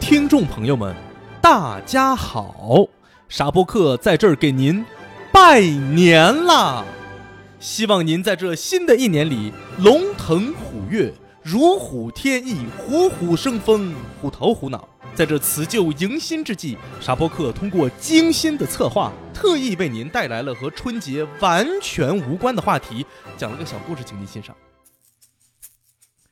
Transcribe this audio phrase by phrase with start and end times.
[0.00, 0.94] 听众朋友们，
[1.40, 2.86] 大家好，
[3.28, 4.84] 沙播客在这儿给您
[5.32, 6.84] 拜年啦！
[7.58, 11.12] 希望您在这新的一年里龙腾虎跃，
[11.42, 14.86] 如虎添翼，虎虎生风，虎头虎脑。
[15.14, 24.54] 在这辞旧迎新之际，沙播客通过精心的策划，特意为您带来了和春节完全无关的话题，讲了个小故事，请您欣赏。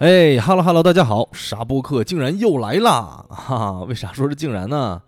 [0.00, 3.22] 哎哈喽哈喽，大家好，啥播客竟然又来啦！
[3.28, 5.02] 哈哈，为啥说是竟然呢？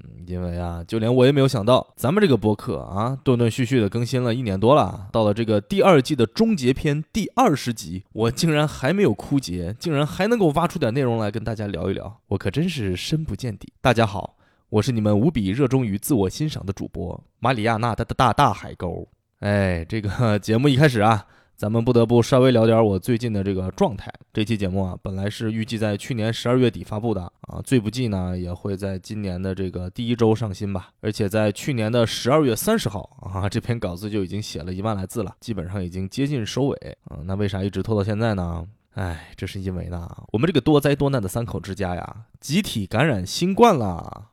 [0.00, 13.72] 嗯，因为啊，就连我也没有想到，咱们这个播客啊，断断续续的更新了一年多了，到了这个第二季的终结篇第二十集，我竟然还没有枯竭，竟然还能够挖出点内容来跟大家聊一聊，我可真是深不见底。
[13.80, 14.36] 大家好，
[14.68, 19.08] 我是你们无比热衷于自我欣赏的主播马里亚纳的大大海沟。
[19.40, 21.28] 哎，这个 节目一开始啊。
[21.56, 24.12] 咱们不得不稍微聊点我最近的这个状态。
[24.32, 30.88] 这期节目啊，本来是预计在去年十二月底发布的啊，最不济呢也会在今年的这个第一周上新吧。
[31.00, 37.18] 而且在去年的十二月三十号啊，这篇稿子就已经写了一万来字了，基本上已经接近收尾啊。
[37.24, 38.66] 那为啥一直拖到现在呢？
[38.94, 44.30] 哎，这是因为呢，我们这个多灾多难的三口之家呀，集体感染新冠了。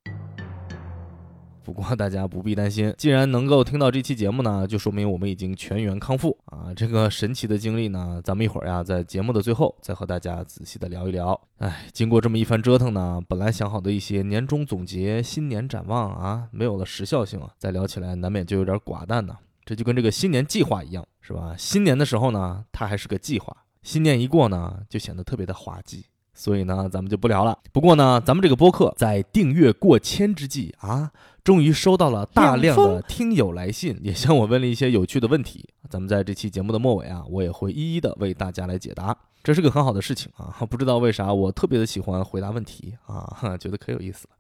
[1.64, 6.74] 不过大家不必担心，既然能够听到这期节目呢，就说明我们已经全员康复啊！
[6.76, 11.40] 这个神奇的经历呢，咱们一会儿呀，在节目的最后再和大家仔细的聊一聊。
[11.60, 19.38] 哎，经过这么一番折腾呢，本来想好的一些年终总结、新年展望啊，没有了时效性啊，再聊起来难免就有点寡淡呢。
[19.64, 21.54] 这就跟这个新年计划一样，是吧？
[21.58, 26.06] 新年的时候呢，它还是个计划；新年一过呢，就显得特别的滑稽。
[26.34, 27.60] 所以呢，咱们就不聊了。
[27.74, 31.12] 不过呢，咱们这个播客在订阅过千之际啊。
[31.44, 35.68] 终于收到了大量的听友来信，也向我问了一些有趣的问题。
[35.90, 39.16] 咱们在这期节目的末尾啊，我也会一一的为大家来解答。
[39.44, 40.54] 这是个很好的事情啊！
[40.70, 44.36] 不知道为啥我特别的喜欢回答问题啊，觉得可有意思了。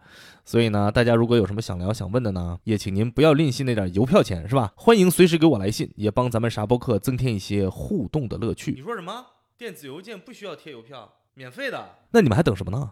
[0.46, 4.72] 所以呢，大家如果有什么想聊想问的呢，也请您不要吝惜那点邮票钱，是吧？
[4.76, 8.74] 欢迎随时给我来信，也帮咱们啥播客增添一些互动的乐趣。
[8.74, 9.26] 你说什么？
[9.58, 11.96] 电子邮件不需要贴邮票，免费的？
[12.12, 12.92] 那你们还等什么呢？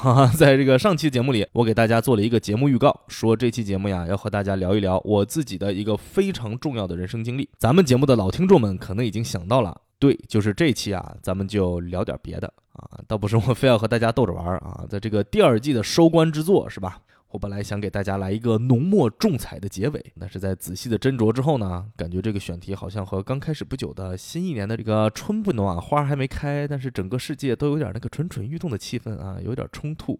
[0.00, 7.50] 哈哈，在这个上期节目里，我给大家做了一个节目预告，说这期节目呀要和大家聊一聊我自己的一个非常重要的人生经历。
[7.58, 17.00] 咱们节目的老听众们可能已经想到了，对，就是这期啊，咱们就聊点别的啊，倒不是我非要和大家逗着玩啊，在这个第二季的收官之作是吧？
[17.30, 30.18] 我本来想给大家来一个浓墨重彩的结尾，但是在仔细的斟酌之后呢，感觉这个选题好像和刚开始不久的新一年的这个春不暖花还没开，但是整个世界都有点那个蠢蠢欲动的气氛啊，有点冲突，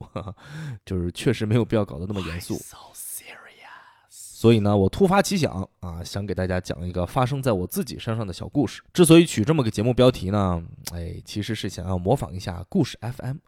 [0.84, 2.60] 就是确实没有必要搞得那么严肃。
[4.10, 8.82] 所以呢，我突发奇想啊，想给大家讲一个发生在我自己身上的小故事。
[8.92, 13.38] 之所以取这么个节目标题呢，哎，其实是想要模仿一下故事 FM。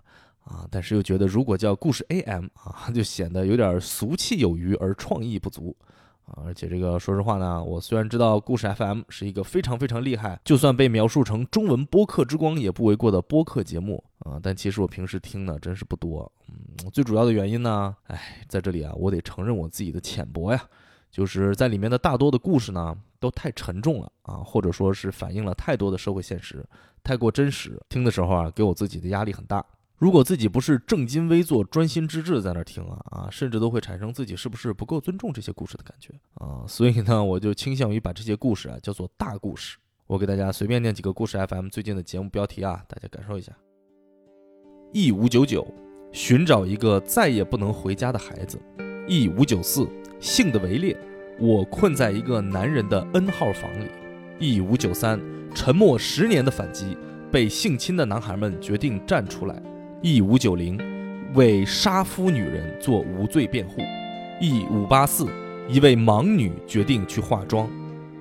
[0.44, 5.76] 啊，但是又觉得如果叫故事 AM 啊，就显得有点俗气有余而创意不足
[6.24, 6.42] 啊。
[6.44, 16.30] 而且这个说实话呢，我虽然知道故事 FM 是一个非常非常厉害，就算被描述成中文播客之光也不为过的播客节目啊，但其实我平时听的真是不多。
[16.48, 20.60] 嗯，最主要的原因呢，哎，在这里啊，我得承认我自己的浅薄呀，
[21.10, 26.64] 就是在里面的大多的故事呢，都太沉重了啊，或者说是反映了太多的社会现实，
[27.04, 29.64] 太过真实，听的时候啊，给我自己的压力很大。
[30.00, 36.64] 如果自己不是正襟危坐、专心致志在那听啊啊，甚至都会产生自己是不是不够尊重这些故事的感觉啊。
[36.66, 39.76] 所以呢，我就倾向于把这些故事啊叫做大故事。
[40.06, 43.52] 我给大家随便念几个故事 FM 最近的节目标题啊，大家感受一下。
[44.94, 45.66] E 五九九，
[46.12, 48.58] 寻找一个再也不能回家的孩子。
[49.06, 49.86] E 五九四，
[50.18, 50.96] 性的围猎，
[51.38, 53.84] 我困在一个男人的 N 号房里。
[54.38, 55.20] E 五九三，
[55.54, 56.96] 沉默十年的反击，
[57.30, 59.62] 被性侵的男孩们决定站出来。
[60.02, 60.80] E 五九零
[61.34, 63.82] 为杀夫女人做无罪辩护。
[64.40, 65.26] E 五八四
[65.68, 67.68] 一位盲女决定去化妆。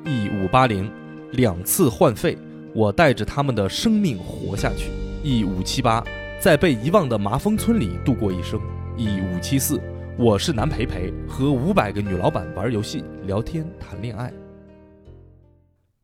[0.04, 0.92] E 五八零
[1.32, 2.38] 两次换肺，
[2.76, 4.92] 我带着他们的生命活下去。
[5.24, 6.04] E 五七八
[6.38, 8.60] 在被遗忘的麻风村里度过一生。
[8.98, 9.82] E 五七四
[10.18, 14.34] 我是南培培，和五百个女老板玩游戏、聊天、谈恋爱。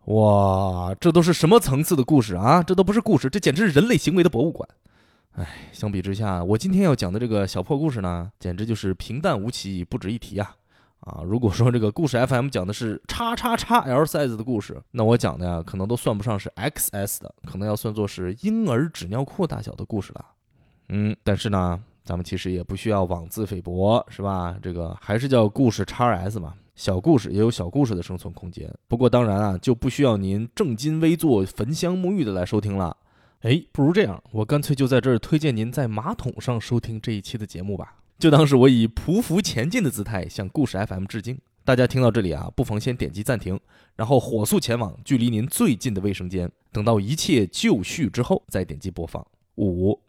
[0.06, 2.64] 哇，这都是什么层次的故事啊？
[2.64, 4.66] 这都不是故事，这简直是人类行为的博物馆。
[5.36, 10.56] 哎，相比之下，我今天要讲的这个小破故事呢，简直就是平淡无奇，不值一提啊！
[11.02, 20.26] 啊，如果说这个故事 FM 讲的是叉叉叉 L size 的故事，那我讲的呀，可能都算不上是 XS 的，可能要算作是婴儿纸尿裤大小的故事了。
[20.88, 24.56] 嗯，但是呢，咱们其实也不需要妄自菲薄，是吧？
[24.62, 28.74] 这个还是叫故事叉 S 嘛，小故事也有小故事的生存空间。
[28.88, 32.96] 不过当然啊，就不需要您正襟危坐、焚香沐浴的来收听了。
[33.46, 37.98] 哎，不如这样，我干脆就在这儿推荐您在马桶上收听这一期的节目吧。
[38.18, 41.38] 就当是我以匍匐前进的姿态向故事 FM 致敬。
[41.64, 43.60] 大家听到这里啊，不妨先点击暂停，
[43.96, 49.24] 然后火速前往距离您最近的卫生间，等到一切就绪之后再点击播放。
[49.58, 50.02] 五、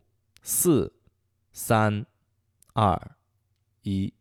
[0.42, 0.90] 四、
[1.52, 2.06] 三、
[2.72, 2.98] 二、
[3.82, 4.14] 一，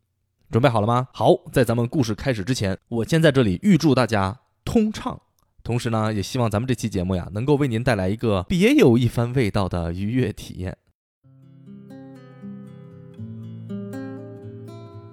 [0.52, 1.08] 准备好了吗？
[1.14, 5.22] 好，在咱们故事开始之前，我先在这里预祝大家通畅，
[5.66, 10.78] 同时呢，也希望咱们这期节目呀，能够为您带来一个 别有一番味道的愉悦体验。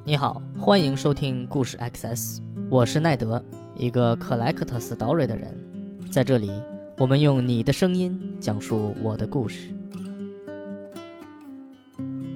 [0.04, 3.42] 你好，欢迎收听故事 XS，我是奈德，
[3.74, 5.58] 一个 collect story 的人。
[6.10, 6.52] 在这里，
[6.98, 9.74] 我们用你的声音讲述我的故事。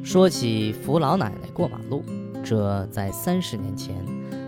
[0.03, 2.03] 说起扶老奶奶过马路，
[2.43, 3.95] 这在三十年前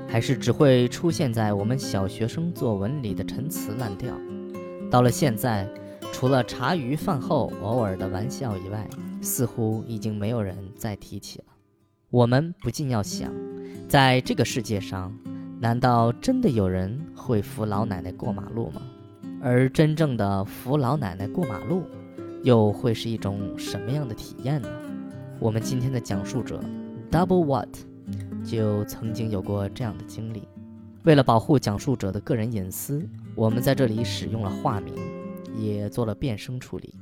[0.08, 4.14] 还是只会出现在我们小学生作文里的陈词滥调。
[4.90, 5.68] 到了现在，
[6.12, 8.88] 除了茶余饭后偶尔的玩笑以外，
[9.20, 11.44] 似乎已经没有人再提起了。
[12.10, 13.30] 我们不禁要想，
[13.86, 15.14] 在这个世界上，
[15.60, 18.80] 难道真的有人会扶老奶奶过马路吗？
[19.42, 21.82] 而真正的扶老奶奶过马路，
[22.42, 24.68] 又会是一种什么样的体验呢？
[25.38, 26.60] 我们今天的讲述者
[27.10, 27.68] Double What
[28.44, 30.48] 就曾经有过这样的经历。
[31.04, 34.94] 为了保护讲述者的个人隐私，我们在这里使用了化名，
[35.56, 36.94] 也做了变声处理。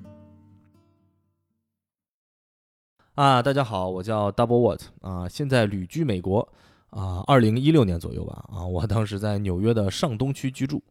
[3.15, 6.47] 啊，大家好，我叫 Double What 啊，现在旅居美国
[6.91, 10.83] 啊，二零一六年左右吧啊，我当时在纽约的上东区居住。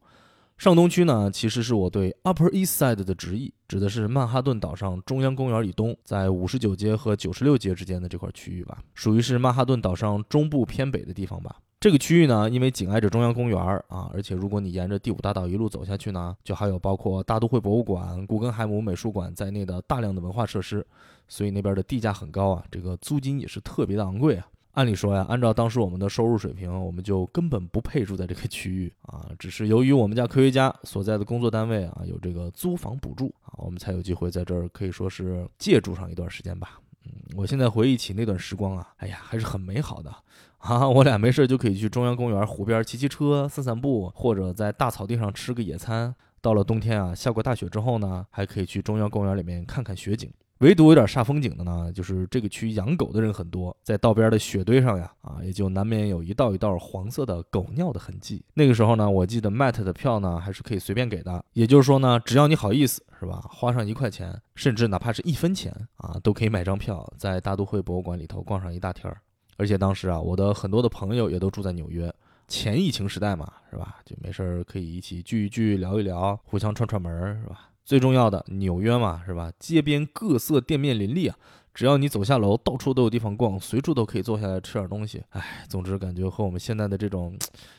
[0.56, 11.56] 上东区呢，其实是我对 Upper East Side 的直译，指的是曼哈顿岛上中央公园以东，在五十九街和九十六街之间的这块区域吧，属于是曼哈顿岛上中部偏北的地方吧。
[11.78, 20.84] 这个区域呢，因为紧挨着中央公园啊，而且如果你沿着第五大道一路走下去呢，就还有包括大都会博物馆、古根海姆美术馆在内的大量的文化设施。
[21.28, 24.46] 所以那边的地价很高啊，这个租金也是特别的昂贵啊。
[24.76, 29.26] 按理说呀，按照当时我们的收入水平，我们就根本不配住在这个区域啊。
[29.38, 36.78] 只是由于我们家科学家所在的工作单位啊有这个租房补助啊，我们才有机会在这儿可以说是借住上一段时间吧。
[37.06, 40.14] 嗯，我现在回忆起那段时光啊，哎呀，还是很美好的
[40.58, 40.86] 啊。
[40.86, 46.14] 我俩没事就可以去中央公园湖边骑骑车、散散步，或者在大草地上吃个野餐。
[46.42, 50.30] 到了冬天啊，下过大雪之后呢，还可以去中央公园里面看看雪景。
[50.58, 58.42] 唯独有点煞风景的呢，就是这个区养狗的人很多，在道边的雪堆上呀，啊，也就难免有一道一道黄色的狗尿的痕迹。
[58.54, 63.44] 那个时候呢，我记得 Matt 的票呢还是可以随便给的，也就是说呢，只要你好意思，是吧？
[63.50, 69.20] 花上一块钱，甚至哪怕是一分钱啊，都可以买张票，在大都会博物馆里头逛上一大天儿。
[69.58, 72.10] 而且当时啊，我的很多的朋友也都住在纽约，
[72.48, 73.96] 前疫情时代嘛，是吧？
[74.06, 77.68] 就没事儿可以一起聚一聚，聊一聊，互相串串门儿，是吧？
[77.86, 79.52] 最重要的，纽约嘛，是吧？
[79.60, 81.36] 街边各色店面林立啊，
[81.72, 85.22] 只要你走下楼，到处都有地方逛，随处都可以坐下来吃点东西。
[85.30, 87.38] 哎，总之感觉和我们现在的这种，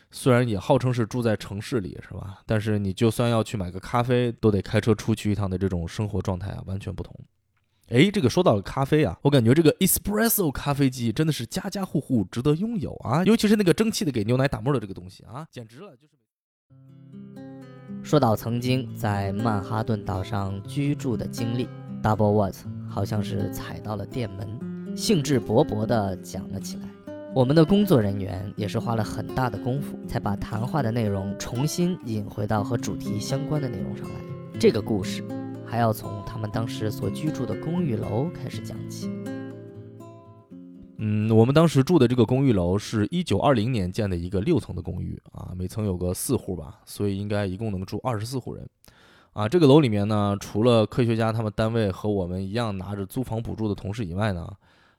[0.09, 2.39] 虽然也号称是住在城市里，是吧？
[2.45, 7.13] 但是你就算要去买个咖啡，都得开车出去一趟的这种生活状态啊，完全不同。
[7.89, 16.13] 哎，这个说到了咖啡啊，我感觉这个 espresso 咖啡机真的是家家户户值得拥有啊，尤其是那个蒸汽的给牛奶打沫的这个东西啊，简直了，就是。
[18.07, 21.67] 说到曾经在曼哈顿岛上居住的经历
[22.01, 22.55] ，Double What
[22.87, 26.83] 好像是踩到了电门，兴致勃勃地讲了起来。
[27.35, 34.15] 我们的工作人员也是花了很大的功夫，才把谈话的内容重新引回到和主题相关的内容上来。
[34.57, 35.21] 这个故事
[35.65, 39.11] 还要从他们当时所居住的公寓楼开始讲起。
[40.99, 48.67] 嗯，我们当时住的这个公寓楼是一九二零年建的一个六层的公寓啊，每层有个四户吧，所以应该一共能住二十四户人。
[49.33, 54.51] 啊，这个楼里面呢，除了科学家他们单位和我们一样拿着租房补助的同事以外呢，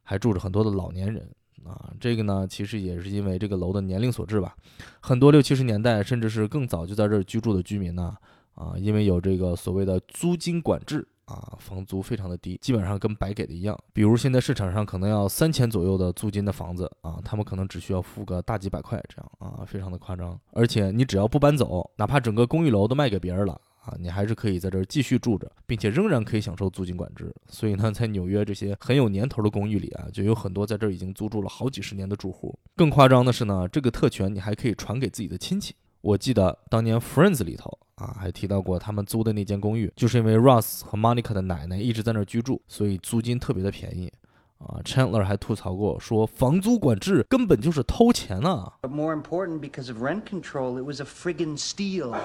[0.05, 1.29] 还住着很多的老年人
[1.65, 1.93] 啊。
[1.99, 4.55] 这个呢，其实也是因为这个楼的年龄所致吧。
[5.01, 8.17] 很多六七十年代甚至是更早就在这儿居住的居民呢，
[8.55, 11.09] 啊，因为有这个所谓的租金管制。
[11.29, 13.79] 啊，房租非常的低，基本上跟白给的一样。
[13.93, 20.41] 比如现在市场上可能要三千左右的租金的房子啊，他们可能只需要付个大几百块这样啊，非常的夸张。
[20.53, 27.31] 而且你只要不搬走，哪怕整个公寓楼都卖给别人了啊，你还是可以在这儿继续住着，并且仍然可以享受租金管制。
[27.49, 32.59] 所以呢，在纽约这些很有年头的公寓里啊，就有很多在这儿已经租住了好几十年的住户。
[32.75, 35.75] 更夸张的是呢，这个特权你还可以传给自己的亲戚。
[36.01, 44.13] 我记得当年《Friends》里头啊，还提到过他们租的那间公寓，就是因为 Ross 和 Monica 的奶奶一直在那儿居住，所以租金特别的便宜。
[44.59, 48.75] 啊，Chandler 还吐槽过说，房租管制根本就是偷钱啊。
[48.83, 52.17] But more important, because of rent control, it was a friggin' steal.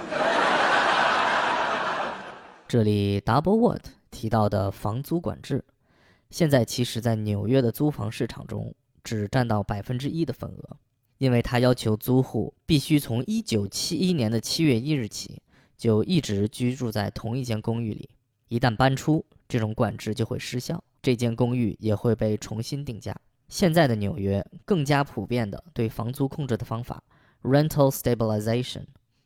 [2.68, 5.64] 这里 Double What 提到的房租管制，
[6.32, 10.78] 现在其实在纽约的租房市场中只占到百分之一的份额，
[11.24, 15.42] 因为他要求租户必须从一九七一年的七月一日起
[15.78, 18.10] 就一直居住在同一间公寓里，
[18.50, 20.84] 一旦搬出，这种管制就会失效。
[21.02, 23.16] 这间公寓也会被重新定价。
[23.48, 27.02] 现在的纽约更加普遍的对房租控制的方法
[27.44, 28.84] ，rental stabilization，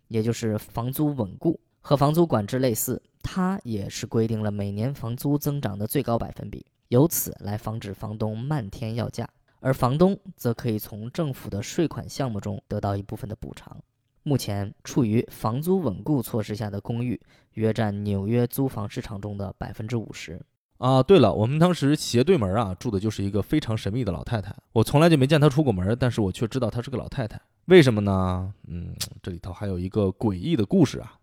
[0.07, 3.01] 也就是房租稳固，和房租管制类似。
[3.23, 9.27] 它也是规定了每年房租增长的最高百分比，由此来防止房东漫天要价，
[9.67, 13.75] 而房东则可以从政府的税款项目中得到一部分的补偿。
[14.23, 17.19] 目前处于房租稳固措施下的公寓，
[17.55, 20.41] 约占纽约租房市场中的百分之五十。
[20.77, 28.53] 啊，对了，我们当时斜对门啊住的就是一个非常神秘的老太太，我从来就没见她出过门，但是我却知道她是个老太太，为什么呢？
[28.69, 31.15] 嗯，这里头还有一个诡异的故事啊，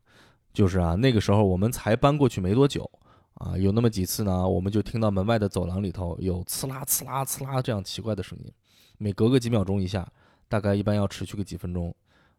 [0.53, 2.91] 就是啊，那个时候我们才搬过去没多久
[3.35, 8.53] 啊，有那么几次呢，我们就听到门外的走廊里头有呲啦呲啦呲啦这样奇怪的声音，
[8.99, 10.07] 每隔个几秒钟一下，
[10.49, 11.95] 大概一般要持续个几分钟，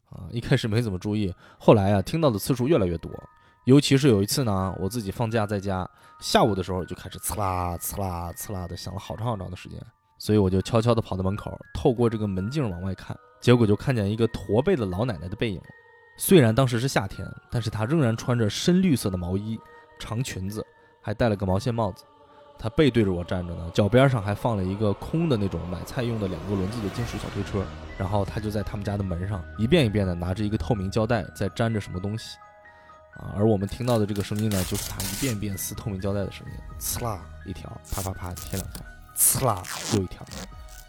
[0.10, 3.12] 啊，一开始没怎么注意，后来啊，听到的次数越来越多。
[3.66, 5.90] 尤其是有一次呢，我自己放假在家，
[6.22, 9.82] 下午的时候就开始呲啦呲啦呲啦的响了好长好长的时间，
[10.18, 15.60] 所以我就悄悄地跑到门口，透过这个门镜往外看，结果就看见一个驼背的老奶奶的背影。
[16.18, 19.60] 虽然当时是夏天，但是她仍然穿着深绿色的毛衣、
[20.00, 20.66] 长裙子，
[21.06, 22.04] 还戴了个毛线帽子。
[22.58, 27.64] 他背对着我站着呢，脚边上还放了一个空的那种买菜用的两个轮子的金属小推车。
[27.96, 32.38] 然后他就在他们家的门上一遍一遍地拿着一个透明胶带在粘着什么东西。
[33.18, 38.82] 啊，而我们听到的这个声音呢，就是他一遍遍撕透明胶带的声音，呲啦一条，啪啪啪贴两下，
[39.16, 39.62] 呲啦
[39.94, 40.26] 又一条。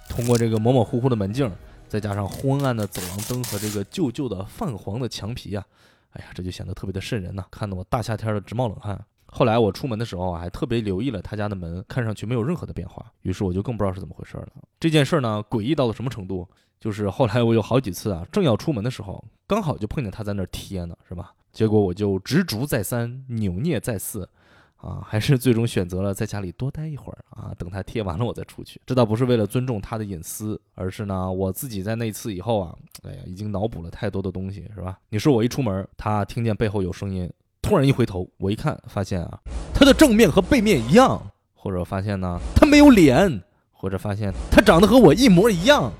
[0.08, 1.52] 通过这个模模糊糊的门镜，
[1.88, 5.64] 再加上昏暗的走廊灯和这个旧旧的泛黄的墙皮啊，
[6.12, 9.04] 哎呀，这就显得特别的瘆人呐，看得我大夏天的直冒冷汗。
[9.26, 14.48] 后来我出门的时候，还特别留意了他家的门，看上去没有任何的变化，于是我就更不知道是怎么回事了。
[14.80, 16.48] 这件事儿呢，诡异到了什么程度？
[16.78, 21.32] 就是后来我有好几次啊，正要出门的时候，刚好就碰见他在那儿贴呢，是吧？
[21.50, 24.28] 结果我就执着再三，扭捏再四，
[24.76, 28.78] 啊，还是最终选择了在家里多待一会儿啊，等他贴完了我再出去。
[28.84, 34.98] 这倒不是为了尊重他的隐私，而是呢，我自己在那次以后啊，哎呀，已经脑补了太多的东西，是吧？
[35.08, 37.28] 你说我一出门，他听见背后有声音，
[37.66, 39.40] 突然一回头，我一看，发现啊，
[39.74, 41.20] 他的正面和背面一样，
[41.52, 43.42] 或者发现呢，他没有脸，
[43.72, 45.92] 或者发现他长得和我一模一样，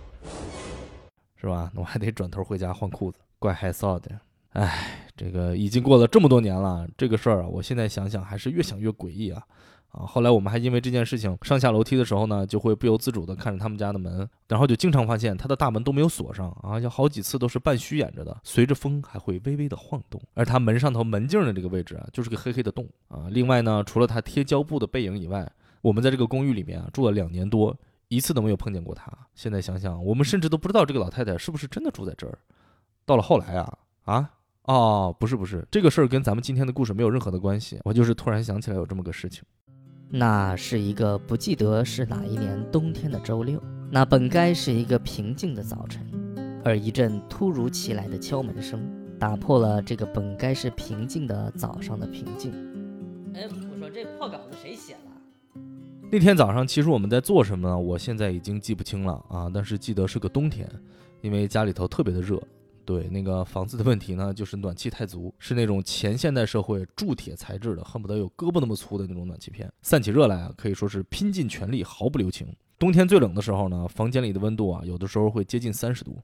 [1.40, 1.68] 是吧？
[1.75, 4.12] 那我还得转头回家换裤子，怪害臊的。
[4.52, 9.42] 哎，这个已经过了这么多年了，这个事儿啊，我现在想想还是越想越诡异啊！
[9.97, 20.21] 啊，后来我们还因为这件事情上下楼梯的时候呢，就会不由自主地看着他们家的门，然后就经常发现他的大门都没有锁上啊，有好几次都是半虚掩着的，随着风还会微微的晃动。
[20.35, 23.29] 而他门上头门镜的这个位置啊，就是个黑黑的洞啊。
[23.31, 25.50] 另外呢，除了他贴胶布的背影以外，
[25.81, 27.75] 我们在这个公寓里面啊住了两年多，
[28.09, 29.11] 一次都没有碰见过他。
[29.35, 32.38] 现在想想，我们甚至都不知道这个老太太是不是真的住在这儿。
[33.07, 34.31] 到了后来啊啊！
[34.65, 37.79] 哦，不是不是，这个事儿跟咱们今天的故事没有任何的关系。
[37.85, 39.45] 我就是突然想起来有这么个事情。
[40.08, 43.60] 那是一个不记得是哪一年冬天的周六，
[43.90, 46.06] 那本该是一个平静的早晨，
[46.64, 48.80] 而一阵突如其来的敲门声
[49.18, 52.52] 打破了这个本该是平静的早上的平静。
[53.34, 55.60] 哎，我说这破稿子谁写的？
[56.10, 57.76] 那天早上其实我们在做什么呢？
[57.76, 60.70] 我现在已经记不清了啊，但是记得是个冬天，
[61.20, 62.40] 因为家里头特别的热。
[62.87, 72.47] 对那个房子的问题呢，就是暖气太足，是那种前现代社会铸铁材质的，恨不得有胳膊那么粗的那种暖气片，散起热来啊，可以说是拼尽全力，毫不留情。
[72.78, 76.19] 冬天最冷的时候呢，房间里的温度啊，有的时候会接近三十度，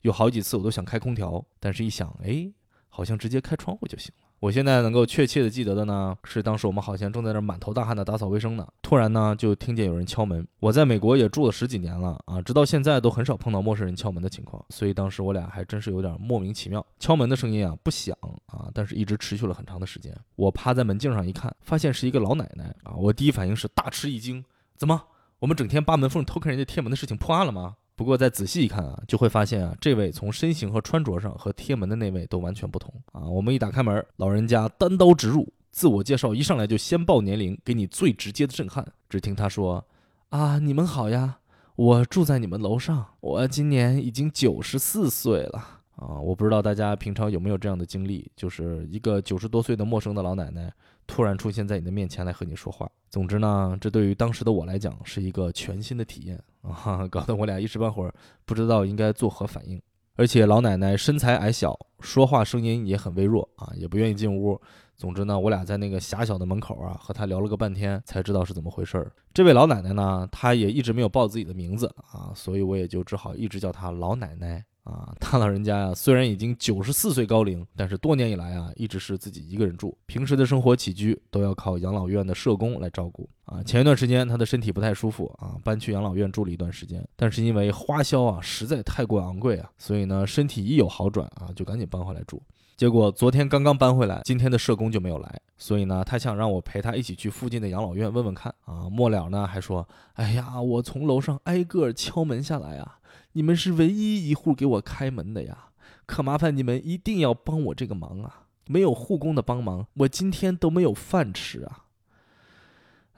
[0.00, 2.50] 有好几次我都想开空调，但是一想，哎，
[2.96, 4.26] 好像直接开窗户就行了。
[4.40, 10.46] 我现在能够确切的记得的呢，是当时我们好像正在那满头大汗的打扫卫生呢，突然呢就听见有人敲门。
[10.60, 16.84] 我在美国也住了十几年了啊，直到现在都很少碰到陌生人敲门的情况，所以当时我俩还真是有点莫名其妙。
[16.98, 20.16] 敲门的声音啊不响啊，但是一直持续了很长的时间。
[20.36, 24.42] 我趴在门镜上一看，发现是一个老奶奶啊，我第一反应是大吃一惊，
[24.74, 25.02] 怎么
[25.40, 27.76] 我们整天扒门缝偷看人家贴门的事情破案了吗？
[27.96, 33.22] 不过再仔细一看啊，就会发现啊，这位从身形和穿着上和贴门的那位都完全不同啊。
[33.22, 38.86] 我们一打开门，老人家单刀直入，自我介绍一上来就先报年龄，给你最直接的震撼。
[39.08, 39.82] 只听他说
[40.28, 41.38] ：“啊，你们好呀，
[41.74, 50.70] 我住在你们楼上，我今年已经九十四岁了。”啊，我不知道大家平常有没有这样的经历，就是一个九十多岁的陌生的老奶奶
[51.06, 52.90] 突然出现在你的面前来和你说话。
[53.08, 59.80] 总之呢，这对于当时的我来讲是一个全新的体验 啊，搞得我俩一时半会儿不知道应该作何反应。
[60.16, 64.58] 而且老奶奶身材矮小，说话声音也很微弱啊，也不愿意进屋。
[64.96, 69.12] 总之呢，我俩在那个狭小的门口啊，和她聊了个半天，才知道是怎么回事儿。
[69.34, 74.64] 这位老奶奶呢，她也一直没有报自己的名字啊，所以我也就只好一直叫她老奶奶。
[74.86, 83.28] 啊，他老人家呀，虽然已经九十四岁高龄，但是多年以来啊，一直是自己一个人住，平时的生活起居都要靠养老院的社工来照顾。
[83.46, 92.40] 啊，前一段时间他的身体不太舒服啊，搬去养老院住了一段时间，但是因为花销啊实在太过昂贵啊，所以呢，身体一有好转啊，就赶紧搬回来住。
[92.76, 98.88] 结果昨天刚刚搬回来，今天的社工就没有来，所以呢，他想让我陪他一起去附近的养老院问问看啊。
[98.88, 102.98] 末了呢，还说，哎呀，我从楼上挨个敲门下来啊。
[103.36, 105.66] 你们是唯一一户给我开门的呀，
[106.06, 108.46] 可麻烦你们一定要帮我这个忙啊！
[108.66, 111.84] 没有护工的帮忙，我今天都没有饭吃啊！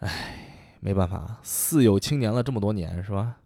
[0.00, 3.36] 哎，没办法，四有青年了这么多年，是吧？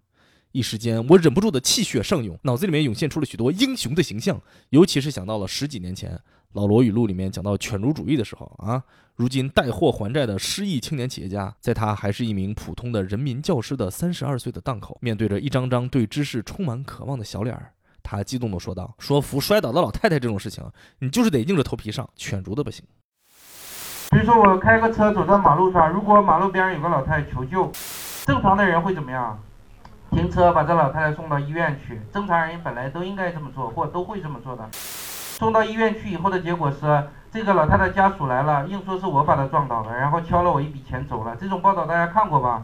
[0.52, 6.18] 一时间我忍不住的气血上涌，脑子里面涌现出了许多英雄的形象，尤其是想到了十几年前。
[6.54, 8.82] 老罗语录里面讲到犬儒主义的时候啊，
[9.14, 20.64] 如今带货还债的失意青年企业家，在他还是一名普通的人民教师的三十二岁的档口，面对着一张张对知识充满渴望的小脸儿，他激动地说道：“说扶摔倒的老太太这种事情，
[21.00, 22.84] 你就是得硬着头皮上，犬儒的不行。
[24.10, 27.70] 比如说我开个车走在马路上，如果马路边上有个老太太求救，
[28.24, 29.38] 正常的人会怎么样？
[30.10, 32.00] 停车把这老太太送到医院去。
[32.12, 36.78] 正常人本来都应该这么做，或都会这么做的。”送到医院去以后的结果是，
[37.32, 41.34] 这个老太太家属来了，硬说是我把她撞倒了，然后敲了我一笔钱走了。
[41.40, 42.60] 这种报道大家看过吧？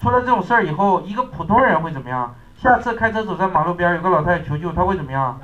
[0.00, 2.32] 出了这种事儿以后，一个普通人会怎么样？
[2.56, 5.36] 下次开车走在马路边，有个老太太求救，他会怎么样？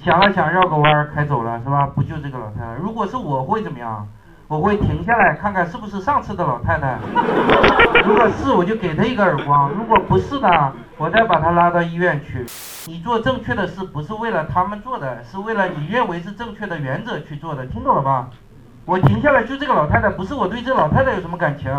[0.00, 1.88] 想了想，绕个弯开走了，是吧？
[1.92, 2.74] 不救这个老太太。
[2.80, 4.06] 如果是我会怎么样？
[4.46, 6.98] 我会停下来看看是不是上次的老太太。
[8.04, 12.46] 如果是，我就给她一个耳光；如果不是呢，我再把她拉到医院去。
[12.86, 18.30] 你做正确的事不是为了他们做的，是为了你认为是正确的原则去做的，听懂了吧？
[18.86, 21.70] 我停下来救这个老太太，不是我对这老太太有什么感情，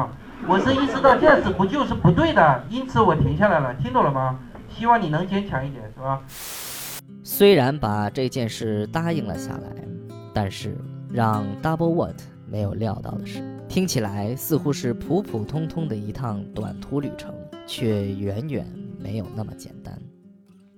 [0.47, 4.39] 我是意识到这样子不救是不对的，因此我停下来了，听懂了吗？
[4.69, 6.21] 希望你能坚强一点，是吧？
[7.23, 9.69] 虽然把这件事答应了下来，
[10.33, 10.77] 但是
[11.09, 12.21] 让 Double What。
[12.47, 17.33] 没有料到的是，听起来似乎是普普通通的一趟短途旅程，
[17.65, 18.67] 却远远
[18.99, 19.97] 没有那么简单。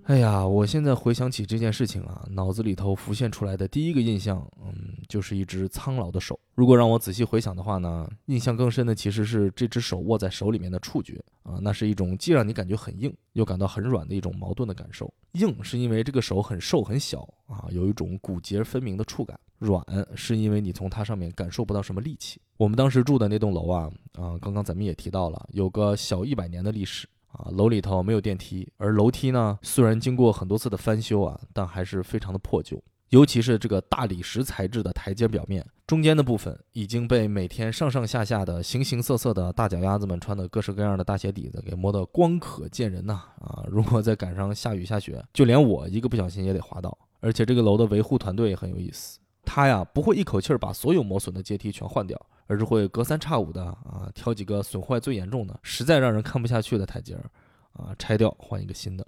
[0.06, 6.38] 哎呀，我现在回想起这件事情啊，脑子里头浮现出来的第一个印象，嗯，就是一只苍老的手。
[6.56, 15.12] 如果让我仔细回想的话呢，印象更深的其实是这只手握在手里面的触觉啊，那是一种既让你感觉很硬，又感到很软的一种矛盾的感受。
[15.34, 19.82] 硬是因为这个手很瘦很小啊，有一种骨节分明的触感；软
[20.16, 22.42] 是因为你从它上面感受不到什么力气。
[22.58, 32.82] 我们当时住的那栋楼啊，啊，刚刚咱们也提到了，有个小一百年的历史啊，楼里头没有电梯，而楼梯呢，虽然经过很多次的翻修啊，但还是非常的破旧。
[33.10, 43.22] 尤其是这个大理石材质的台阶表面，中间的部分已经被每天上上下下的形形色色的大脚丫子们穿的各式各样的大鞋底子给磨得光可见人呐！
[43.40, 46.98] 啊，如果再赶上下雨下雪，就连我一个不小心也得滑倒。
[47.20, 57.30] 而且这个楼的维护团队也很有意思，他呀不会一口气儿把所有磨损的阶梯全换掉，而是会隔三差五的啊挑几个损坏最严重的、实在让人看不下去的台阶儿，
[57.74, 59.06] 啊拆掉换一个新的。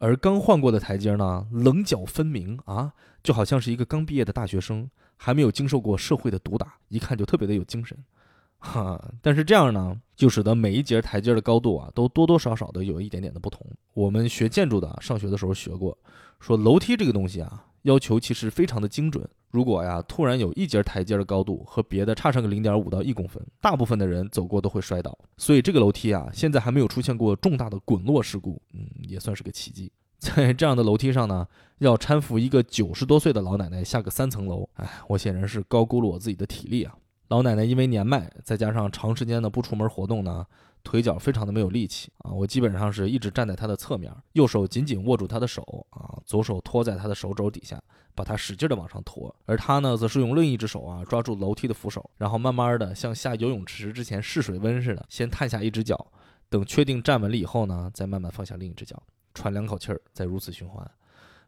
[0.00, 7.98] 而刚换过的台阶呢，棱角分明啊，就好像是一个刚毕业的大学生，还没有经受过社会的毒打，一看就特别的有精神，
[8.58, 9.02] 哈。
[9.20, 13.66] 但是这样呢，就使得每一节台阶的高度啊，都多多少少的有一点点的不同。
[13.92, 15.98] 我们学建筑的，上学的时候学过，
[16.38, 19.28] 说楼梯这个东西啊，要求其实非常的精准。
[19.50, 25.18] 如果呀，突然有一节台阶的高度和别的差上个零点五到一公分，大部分的人走过都会摔倒。
[25.38, 29.90] 所以这个楼梯啊，现在还没有出现过重大的滚落事故，嗯，也算是个奇迹。
[30.18, 31.46] 在这样的楼梯上呢，
[31.78, 36.94] 要搀扶一个九十多岁的老奶奶下个三层楼，哎，我显然是高估了我自己的体力啊。
[37.28, 40.44] 老奶奶因为年迈，再加上长时间的不出门活动呢。
[40.88, 42.32] 腿脚非常的没有力气啊！
[42.32, 47.78] 我基本上是一直站在他的侧面，右手紧紧握住他的手啊，左手托在他的手肘底下，
[48.14, 56.10] 把他使劲的往上拖，而他呢，则是用另一只手啊抓住楼梯的扶手，然后慢慢的像下游泳池之前试水温似的，先探下一只脚，
[56.48, 59.02] 等确定站稳了以后呢，再慢慢放下另一只脚。
[59.34, 60.90] 喘两口气儿，再如此循环。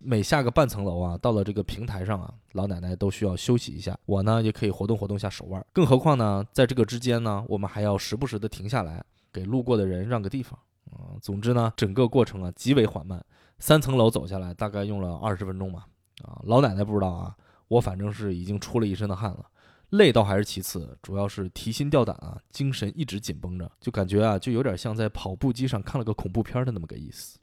[0.02, 5.64] 每下个半层楼啊，到了这个平台上啊，老奶奶都需要休息一下，我呢也可以活动活动下手腕。
[5.72, 10.58] 更何况呢，在这个之间呢，我们还要时不时的停下来，给路过的人让个地方。
[10.90, 13.24] 啊，总之呢，整个过程啊极为缓慢，
[13.58, 15.86] 三层楼走下来大概用了二十分钟吧。
[16.24, 17.36] 啊，老奶奶不知道啊，
[17.68, 19.46] 我反正是已经出了一身的汗了，
[19.90, 27.38] 累倒还是其次，主要是提心吊胆啊，精神一直紧绷着，就感觉啊，就有点像在跑步机上看了个恐怖片的那么个意思。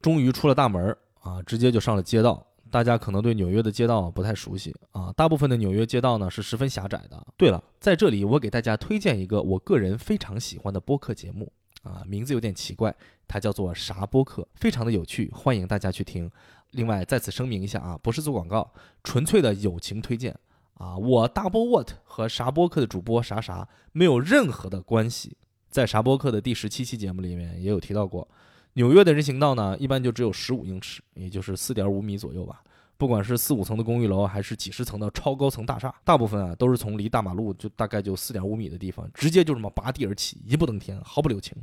[0.00, 2.46] 终于出了大门啊，直接就上了街道。
[2.70, 7.26] 大家可能对纽约的街道不太熟悉啊，大部分的纽约街道呢是十分狭窄的。
[7.36, 11.52] 对了，在这里我给大家推荐一个我个人非常喜欢的播客节目
[11.82, 12.94] 啊，名字有点奇怪，
[13.26, 16.30] 它叫做啥播客，非常的有趣，欢迎大家去听。
[16.70, 20.38] 另外再次声明一下啊，不是做广告，纯粹的友情推荐
[20.74, 20.96] 啊。
[20.96, 25.36] 我 Double What 和啥播客的主播啥啥没有任何的关系，
[25.68, 28.28] 在啥播客的第十七期节目里面也有提到过。
[28.74, 32.62] 纽约的人行道呢，一般就只有十五英尺，也就是四点五米左右吧。
[32.96, 41.56] 不管是四五层的公寓楼，还是几十层的超高层大厦，大部分啊都是从离大马路就大概就四点五米的地方，直接就这么拔地而起，一步登天，毫不留情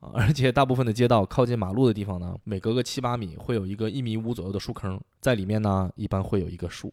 [0.00, 0.10] 啊！
[0.12, 6.92] 而且大部分的街道靠近马路的地方呢，每隔个七八米会有一个一米五左右的树坑，在里面呢一般会有一个树。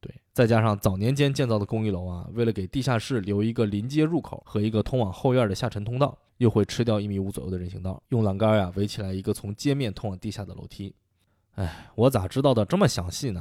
[0.00, 6.16] 对，再加上早年间建造的公寓楼啊，为了给地下室留一个临街入口和一个通往后院的下沉通道。
[6.38, 10.94] 又会吃掉一米五左右的人行道，用栏杆呀围起来一个从街面通往地下的楼梯。
[11.54, 13.40] 哎，我咋知道的这么详细呢？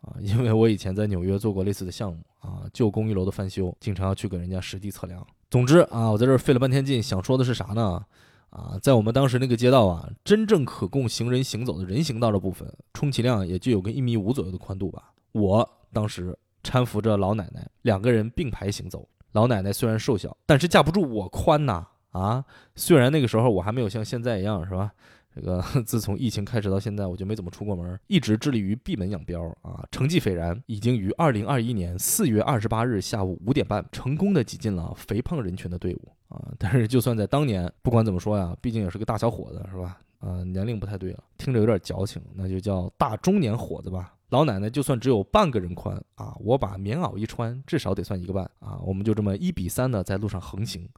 [0.00, 5.26] 啊， 因为我以前在纽约做过类似的项目啊，旧公寓楼的翻修，经常要去给人家实地测量。
[5.50, 8.04] 总之啊，我在这儿费了半天劲，想说的是啥呢？
[8.50, 15.12] 啊，在我们当时那个街道啊，真正可供行人行走的人行道的部分，充其量也就有个一米五左右的宽度吧。
[15.32, 19.06] 我当时搀扶着老奶奶，两个人并排行走。
[19.32, 21.86] 老奶奶虽然瘦小，但是架不住我宽呐。
[22.16, 24.92] 啊虽然那个时候我还没有像现在一样，是吧？
[25.34, 36.42] 这个 自从疫情开始到现在，我就没怎么出过门，一直致力于闭门养膘啊，成绩斐然，已经于二零二一年四月二十八日下午五点半，成功的挤进了肥胖人群的队伍啊。
[36.58, 39.98] 但是就算在当年，不管怎么说呀，毕竟也是个大小伙子，是吧？
[40.20, 44.14] 啊，年龄不太对了，听着有点矫情，那就叫大中年伙子吧。
[44.30, 48.80] 老奶奶就算只有半个人宽啊，我把棉袄一穿，至少得算一个半啊。
[48.82, 50.88] 我们就这么一比三的在路上横行。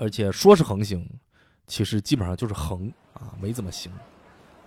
[0.00, 1.06] 而且说是横行，
[1.66, 3.92] 其实基本上就是横啊，没怎么行。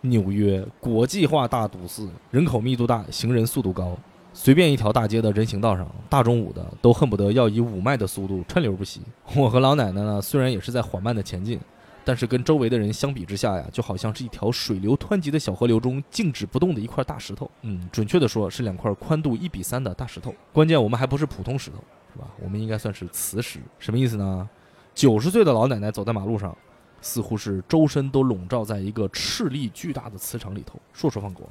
[0.01, 3.97] 纽约国际化大都市，人口密度大，行人速度高，
[4.31, 9.01] 随便一条大街的人行道上，大中午的都恨不得要以五迈的速度川流不息。
[9.35, 11.59] 我和老奶奶呢，虽然也是在缓慢的前进，
[12.05, 17.49] 但是跟周围的人相比之下呀，就好像是一条水流湍急的小河流中静止不动的一块大石头。
[17.63, 20.31] 嗯，准确的说是两块宽度一比三的大石头。
[20.51, 21.77] 关键我们还不是普通石头，
[22.13, 22.27] 是吧？
[22.39, 23.59] 我们应该算是磁石。
[23.79, 24.47] 什么意思呢？
[24.93, 26.55] 九十岁的老奶奶走在马路上，
[27.01, 31.47] 似乎是周身都笼罩在一个斥力巨大的磁场里头，烁烁放光。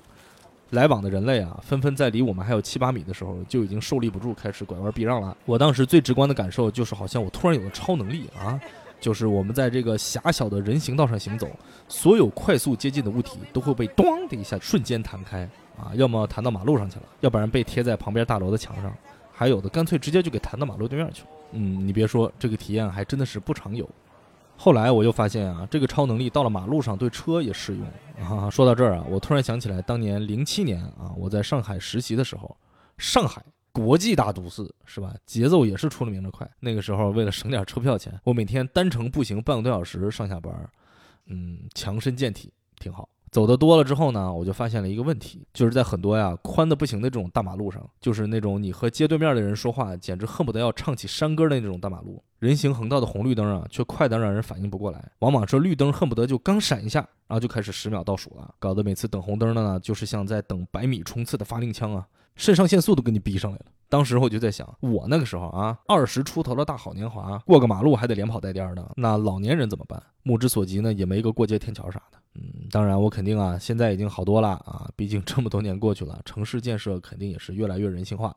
[0.71, 5.37] 来往的人类啊，纷纷在离我们还有七八米的时候，就已经受力不住，开始拐弯避让了。
[5.45, 8.59] 我当时最直观的感受就是，好像我突然有了超能力啊！
[8.99, 11.51] 就是我们在这个狭小的人行道上行走，
[11.89, 15.41] 所有快速接近的物体都会被“咣”的一下瞬间弹开
[15.77, 18.95] 啊，要么弹到马路上去了，要不然被贴在旁边大楼的墙上，
[19.43, 21.29] 还有的干脆直接就给弹到马路对面去了。
[21.51, 23.89] 嗯，你别说，这个体验还真的是不常有。
[24.57, 27.85] 后来我又发现啊，这个超能力到了马路上对车也适用
[28.25, 28.49] 啊。
[28.49, 32.57] 说到这儿啊，我突然想起来，当年零七年啊，我在上海实习的时候，
[32.99, 35.13] 上海国际大都市是吧？
[35.27, 36.49] 节奏也是出了名的快。
[36.61, 40.55] 那个时候为了省点车票钱，我每天单程步行半个多小时上下班，
[41.27, 43.09] 嗯，强身健体挺好。
[43.33, 63.65] 走的多了之后呢，我就发现了一个问题，就是在很多呀宽的不行的这种大马路上，就是那种你和街对面的人说话，简直恨不得要唱起山歌的那种大马路，人行横道的红绿灯啊，却快得让人反应不过来，往往这绿灯恨不得就刚闪一下，然后就开始十秒倒数了，搞得每次等红灯的呢，就是像在等百米冲刺的发令枪啊，肾上腺素都给你逼上来了。
[63.93, 70.03] 当时我就在想，我那个时候啊，二十出头的大好年华，过个马路还得连跑带颠的，那老年人怎么办？
[70.23, 72.17] 目之所及呢，也没个过街天桥啥的。
[72.37, 78.35] 嗯，当然，我肯定啊，现在已经好多了啊，毕竟这么多年过去了，城市建设肯定也是越来越人性化。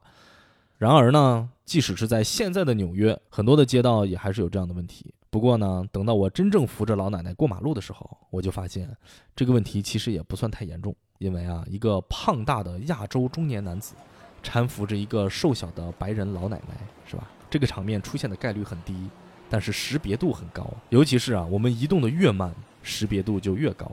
[0.78, 5.14] 然而呢，即使是在现在的纽约，很多的街道也还是有这样的问题。
[5.30, 8.94] 不过呢，等到我真正扶着老奶奶过马路的时候，我就发现
[9.34, 13.96] 这个问题其实也不算太严重，因为啊，一个胖大的亚洲中年男子
[14.46, 17.28] 搀扶着一个瘦小的白人老奶奶，是吧？
[17.50, 19.10] 这个场面出现的概率很低，
[19.50, 22.54] 但是识别度很高，尤其是啊，我们移动的越慢。
[22.88, 23.92] 识别度就越高，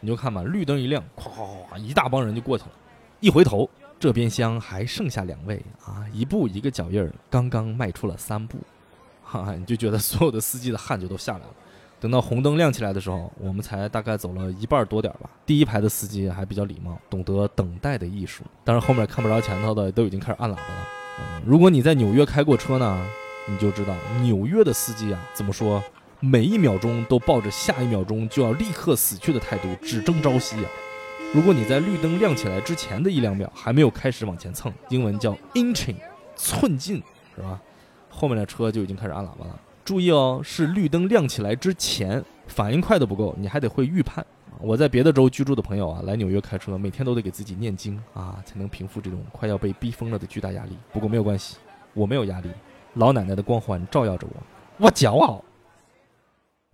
[0.00, 2.70] 你就看吧，绿灯一亮，咵咵咵，一大帮人就过去了。
[3.20, 3.68] 一回头，
[4.00, 8.56] 这边厢还剩下两位啊，一步一个脚印儿，刚刚迈出了三步，
[9.22, 11.54] 哈，你就觉得所有的司机的汗就都下来了。
[12.02, 15.30] 等到红灯亮起来的时候，我们才大概走了一半多点儿吧。
[15.46, 18.42] 第一排的司机还比较礼貌，懂得等待的艺术。
[18.64, 20.88] 但是后面看不着前头的都已经开始按喇叭了。
[21.20, 23.06] 嗯，如果你在纽约开过车呢，
[23.46, 25.80] 你就知道纽约的司机啊，怎么说，
[26.18, 30.68] 每一秒钟都抱着下一秒钟就要立刻死去的态度，只争朝夕啊。
[31.32, 35.94] 如果你在绿灯亮起来之前的一两秒还没有开始往前蹭，英文叫 inching，
[36.34, 37.00] 寸进，
[37.36, 37.60] 是吧？
[38.10, 39.60] 后面的车就已经开始按喇叭了。
[39.84, 44.24] 注意哦，是绿灯亮起来之前，反应快的不够，你还得会预判。
[44.60, 50.78] 我在别的州居住的朋友啊，来纽约开车，每天都得给自己念经啊，才能平复这种快要被逼疯了的巨大压力。
[50.92, 51.56] 不过没有关系，
[51.94, 52.48] 我没有压力，
[52.94, 55.42] 老奶奶的光环照耀着我，我骄傲。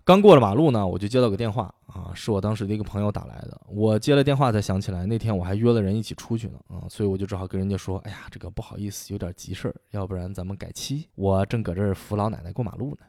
[0.09, 3.61] 刚过了马路呢，我就接到个电话啊，是我当时的一个朋友打来的。
[3.67, 11.07] 我接了电话才想起来，那天我还约了人一起出去呢啊，所以我就只好跟人家说：“哎呀，这个不好意思，有点急事儿，要不然咱们改期。
[11.13, 13.05] 我正搁这儿扶老奶奶过马路呢。”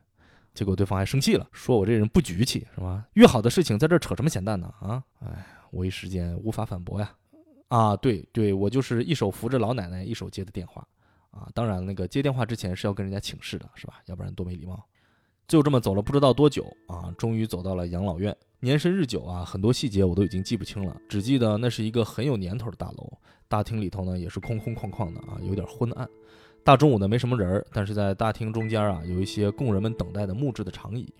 [0.52, 3.02] 结果对方还生气了，说我这人不局气，是吧？
[3.14, 4.70] 约好的事情在这扯什么闲蛋呢？
[4.82, 7.10] 啊，哎，我一时间无法反驳呀。
[7.68, 10.86] 啊，对对，我就是一手扶着老奶奶，一手接的电话
[11.30, 11.48] 啊。
[11.54, 14.02] 当然，那个接电话之前是要跟人家请示的，是吧？
[14.04, 14.84] 要不然多没礼貌。
[15.50, 18.34] 就这么走了不知道多久啊，终于走到了养老院。
[18.60, 23.12] 年深日久啊，很多细节我都已经记不清了，只记得那是一个很有年头的大楼。
[23.48, 26.08] 大厅里头呢也是空空旷旷的啊，有点昏暗。
[26.62, 31.12] 大中午的没什么人儿，但是在大厅中间啊，有一些供人们等待的木质的长椅。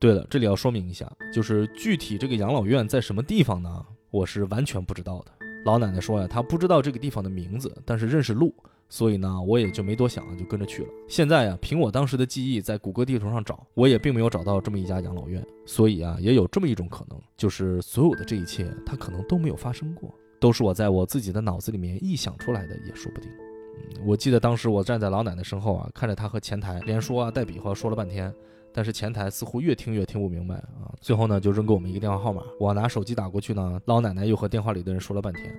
[0.00, 3.86] 对了，这里要说明一下，就是具体这个养老院在什么地方呢？
[4.10, 5.30] 我是完全不知道的。
[5.64, 8.52] 老奶奶说呀，她不知道这个地方的名字，但是认识路。
[8.88, 10.88] 所以呢，我也就没多想，就跟着去了。
[11.08, 15.44] 现在呀，凭我当时的记忆，在谷歌地图上找，我也并没有找到这么一家养老院。
[15.64, 23.28] 所以啊，也有这么一种可能，就是所有的这一切，它可能都没有发生过，都是我在我自己的脑子里面臆想出来的，也说不定。
[23.76, 28.32] 嗯，我记得当时我站在老奶奶身后啊，看着她和前台连说啊带比划说了半天，
[28.72, 35.52] 但是前台似乎越听越听不明白啊，最后呢就扔给我们一个电话号码，我拿手机打过去呢，老奶奶又和电话里的人说了半天。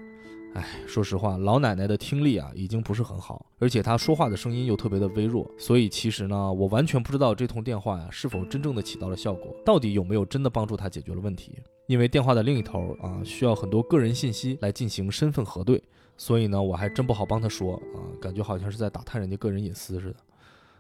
[0.58, 11.52] 哎，说实话，老奶奶的听力啊已经不是很好，而且她说话的声音又特别的微弱，所以其实呢，我完全不知道这通电话呀是否真正的起到了效果，到底有没有真的帮助她解决了问题？
[11.86, 15.80] 因为电话的另一头啊需要很多个人信息来进行身份核对，
[16.18, 20.16] 所以呢，我还真不好帮她说啊，感觉好像是在打探人家个人隐私似的。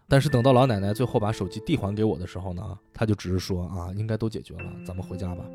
[0.07, 5.45] 但是等到老奶奶最后把手机递还给我的时候呢，她就只是说啊，应该都解决了，咱们回家吧。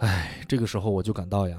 [0.00, 1.58] 哎，这个时候我就感到呀。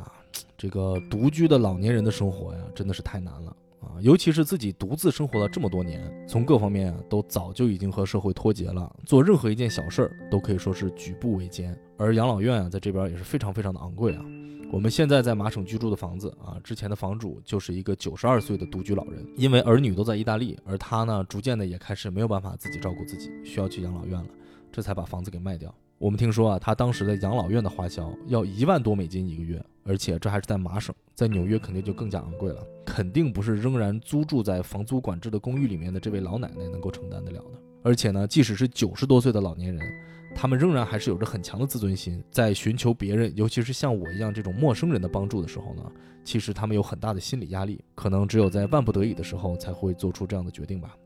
[0.58, 3.98] 这个独居的老年人的生活呀，真的是太难了啊！
[4.02, 11.78] 尤其是自己独自生活了这么多年，从各方面啊都早就已经和社会脱节了，做任何一件小事儿都可以说是举步维艰。
[11.98, 14.24] 而养老院啊，在这边也是非常非常的昂贵啊。
[14.72, 24.30] 我们现在在麻省居住的房子啊，之前的房主就是一个九十二岁的独居老人，因为儿女都在意大利，而他呢，逐渐的也开始没有办法自己照顾自己，需要去养老院了，
[24.72, 25.74] 这才把房子给卖掉。
[26.02, 37.62] 我们听说啊，他当时的养老院的花销要一万多美金一个月，而且这还是在麻省，在纽约肯定就更加昂贵了，肯定不是仍然租住在房租管制的公寓里面的这位老奶奶能够承担得了的。
[37.84, 39.88] 而且呢，即使是九十多岁的老年人，
[40.36, 45.84] 他们仍然还是有着很强的自尊心，在寻求别人，尤其是像我一样这种陌生人的帮助的时候呢，
[46.24, 50.98] 其实他们有很大的心理压力，可能只有在万不得已的时候才会做出这样的决定吧。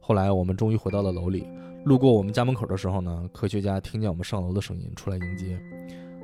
[0.00, 1.46] 后来我们终于回到了楼里。
[1.84, 5.58] 路过我们家门口的时候呢，科学家听见我们上楼的声音，出来迎接。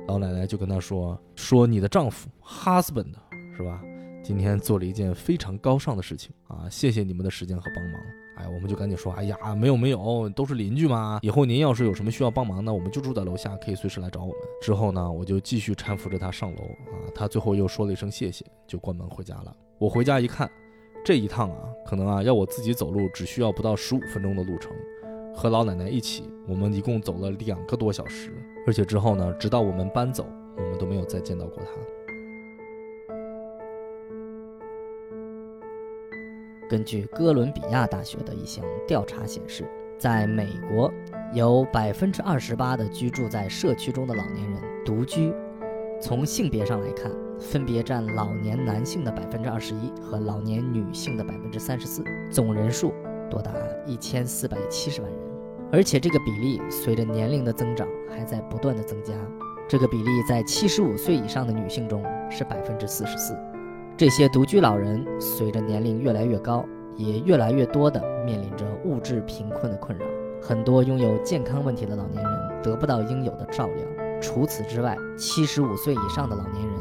[0.07, 3.13] 老奶奶就跟他说：“说你的丈夫，husband，
[3.55, 3.81] 是吧？
[4.23, 8.01] 今天做了一件非常高尚的事情啊，谢谢你们的时间和帮忙。”
[8.37, 11.19] 哎，我们就赶紧说：“哎呀，没有没有，都是邻居嘛。
[11.21, 19.55] 以后您要是有什么需要帮忙的，我们就住在楼下，可以随时来找我们。”之后呢，我就继续搀扶着他上楼啊，他最后又说了一声谢谢，就关门回家了。
[19.79, 20.51] 我回家一看，
[21.03, 24.71] 这一趟啊，可能啊要我自己走路，只需要不到十五分钟的路程。
[25.35, 28.31] 和老奶奶一起，我们一共走了两个多小时，
[28.65, 31.69] 而且之后呢，直到我们搬走，我们都没有再见到过她。
[36.67, 39.65] 根据哥伦比亚大学的一项调查显示，
[39.99, 40.91] 在美国，
[41.33, 45.31] 有百分之二十八的居住在社区中的老年人独居。
[46.01, 52.93] 从性别上来看，分别占老年男性的百分之二十一和老年女性的百分之三十四，总人数
[53.29, 53.51] 多达
[53.85, 55.24] 一千四百七十万人。
[55.71, 59.13] 而且这个比例随着年龄的增长还在不断的增加。
[59.67, 63.35] 这个比例在七十五岁以上的女性中是百分之四十四。
[63.97, 66.63] 这些独居老人随着年龄越来越高，
[66.95, 70.05] 也越来越多的面临着物质贫困的困扰。
[70.41, 73.85] 很多拥有健康问题的老年人得不到应有的照料。
[74.21, 76.77] 除此之外，七十五岁以上的老年人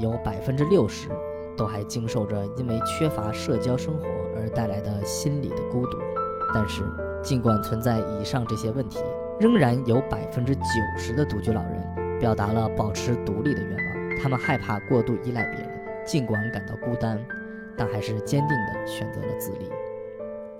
[0.00, 1.08] 有百分之六十
[1.56, 4.04] 都还经受着因为缺乏社交生活
[4.36, 5.98] 而带来的心理的孤独。
[6.52, 6.82] 但是。
[7.24, 8.98] 尽管存在以上这些问题，
[9.40, 10.62] 仍然有百分之九
[10.98, 14.22] 十的独居老人表达了保持独立的愿望。
[14.22, 15.70] 他们害怕过度依赖别人，
[16.04, 17.18] 尽管感到孤单，
[17.78, 19.70] 但还是坚定地选择了自立。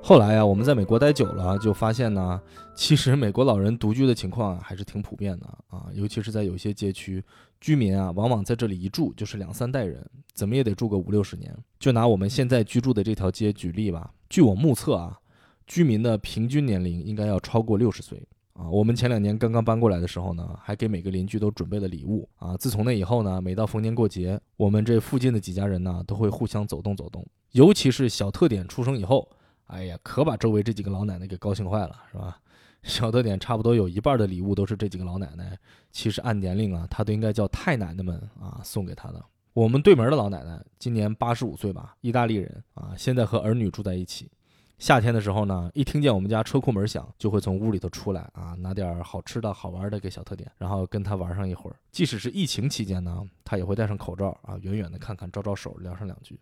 [0.03, 2.40] 后来啊，我们在美国待久了，就发现呢，
[2.74, 7.22] 其实美国老人独居的情况还是挺普遍的啊，尤其是在有些街区，
[7.61, 11.55] 居民啊，往往在这里一住就是两三代人，怎么也得住个五六十年。
[11.79, 15.18] 就拿我们现在居住的这条街举例吧，据我目测啊，
[15.66, 18.22] 居民的平均年龄应该要超过六十岁
[18.53, 18.68] 啊。
[18.68, 22.57] 我们前两年刚刚搬过来的时候呢，还给每个邻居都准备了礼物啊。
[22.57, 29.29] 自从那以后呢，每到逢年过节，我们这附近的几家人呢，都会互相走动走动，尤其是小特点出生以后。
[29.68, 32.38] 哎呀，可把周围这几个老奶奶给高兴坏了，是吧？
[32.85, 35.59] 小特点差不多有一半的礼物都是这几个老奶奶，
[35.90, 39.24] 其实按年龄啊，她都应该叫太奶奶们啊送给她的。
[39.55, 44.31] 我们对门的老奶奶今年八十五岁吧，意大利人啊，现在和儿女住在一起。
[44.79, 51.77] 夏天的时候呢，一听见我们家车库门响，就会从屋里头出来啊，拿点好吃的好玩的给小特点，然后跟他玩上一会儿。
[51.91, 56.39] 即使是疫情期间呢，他也会戴上口罩啊，远远的看看，招招手，聊上两句。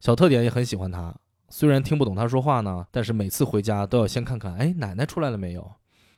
[0.00, 1.14] 小特点也很喜欢他。
[1.48, 5.72] 虽然听不懂他说话呢，但是每次回家都要先看看，哎，奶奶出来了没有？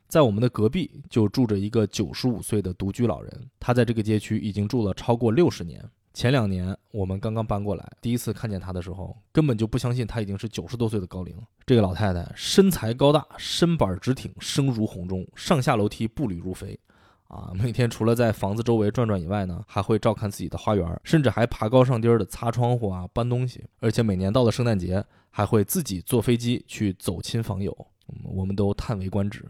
[0.06, 5.82] 在我们的隔壁就住着一个九十五岁的独居老人，他在这个街区已经住了超过六十年。
[6.14, 11.36] 前两年我们刚刚搬过来，第一次看见她的时候，根本就不相信她已经是九十多岁的高龄。
[11.66, 16.78] 这个老太太身材高大，身板直挺，声如洪钟，上下楼梯步履如飞。
[17.26, 23.64] 啊， 每天除了在房子周围转转以外呢，还会照看自己的花园，甚至还爬高上低的擦窗户啊、搬东西。
[23.80, 27.76] 而且每年到了圣诞节，还会自己坐飞机去走亲访友，
[28.22, 29.44] 我们都叹为观止。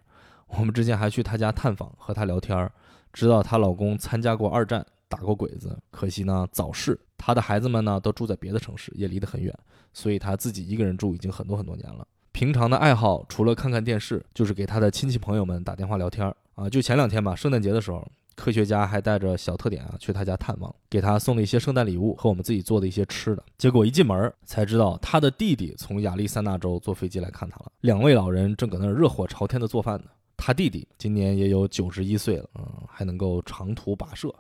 [0.46, 2.70] 我们之前还去她家探访，和她聊天，
[3.12, 6.98] 知道她老公参加过二战，打过鬼子，可惜呢早逝。
[7.16, 9.57] 他的孩子们呢都住在别的城市，也离得很远，
[9.92, 12.07] 所以他自己一个人住已经很多很多年了。
[12.33, 16.37] 平常的爱好除了看看电视，就是给他的亲戚朋友们打电话聊天儿。
[16.57, 23.44] 啊，就前两天吧，圣诞节的时候，科学家还带着小特点啊去他家探望，给他送了一些圣诞礼物和我们自己做的一些吃的。
[23.57, 27.72] 结果一进门才知道，他的弟弟从亚利桑那州坐飞机来看他了。
[27.81, 30.07] 两位老人正搁那儿热火朝天的做饭呢。
[30.37, 34.35] 他弟弟今年也有九十一岁了，嗯，还能够长途跋涉。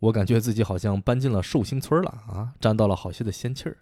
[0.00, 3.76] 我感觉自己好像搬进了寿星村了啊，沾到了好些的仙气儿。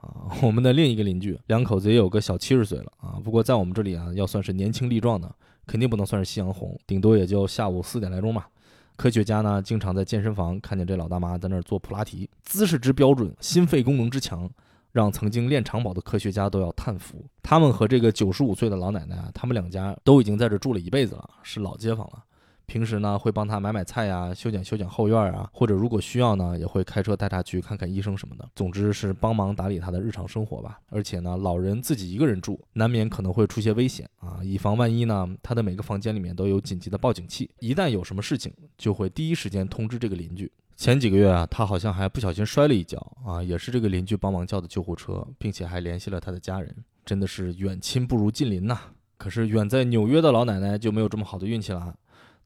[0.00, 5.32] 啊，我们的另一个邻居两口子也有个小七十岁了啊，不过在我们这里啊，要算是年轻力壮的。
[5.64, 8.48] 肯定不能算是夕阳红，顶多也就下午四点来钟吧。
[8.96, 14.50] 科学家呢，经常在健身房看见这老大妈在那儿做普拉提，姿势之标准，心肺功能之强，
[14.90, 17.24] 让曾经练长跑的科学家都要叹服。
[17.44, 22.24] 他们和这个九十五岁的老奶奶啊，他们两家都已经在这住了一辈子了，是老街坊了。
[22.72, 28.48] 平时呢，会帮他买买菜呀，修剪修剪后院啊，或者如果需要呢，也会开车带他去看看医生什么的。
[28.56, 30.80] 总之是帮忙打理他的日常生活吧。
[30.88, 34.40] 而且呢，老人自己一个人住，难免可能会出些危险啊。
[34.42, 40.50] 以防万一呢，他的每个房间里面都有紧急的报警器，一旦有什么事情，就会第一时间通知这个邻居。
[40.74, 46.74] 前几个月啊，他好像还不小心摔了一跤啊，也是这个邻居帮忙叫的救护车，并且还联系了他的家人。
[47.04, 48.78] 真的是远亲不如近邻呐。
[49.18, 51.94] 可是远在纽约的老奶奶就没有这么好的运气了。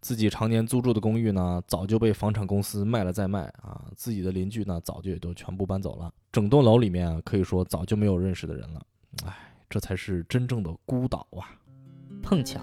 [0.06, 3.86] 自己常年租住的公寓呢，早就被房产公司卖了再卖啊！
[3.96, 6.08] 自己的邻居呢，早就也都全部搬走了。
[6.30, 8.80] 整栋楼里面啊，可以说早就没有认识的人了。
[9.24, 9.36] 哎，
[9.68, 11.58] 这才是真正的孤岛啊！
[12.22, 12.60] 碰巧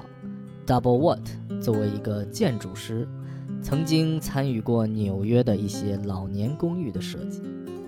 [0.66, 3.06] ，Double What 作为一个建筑师，
[3.62, 7.42] 曾经参与过纽约的一些老年公寓的设计。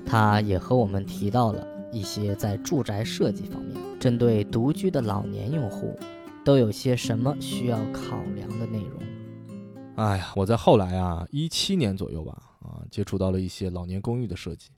[0.05, 5.97] 他也和我们提到了一些在住宅设计方面，针对独居的老年用户，
[6.43, 8.99] 都有些什么需要考量的内容。
[9.95, 14.69] 哎呀，我在后来啊，一七年左右吧，啊，接触到了一些老年公寓的设计。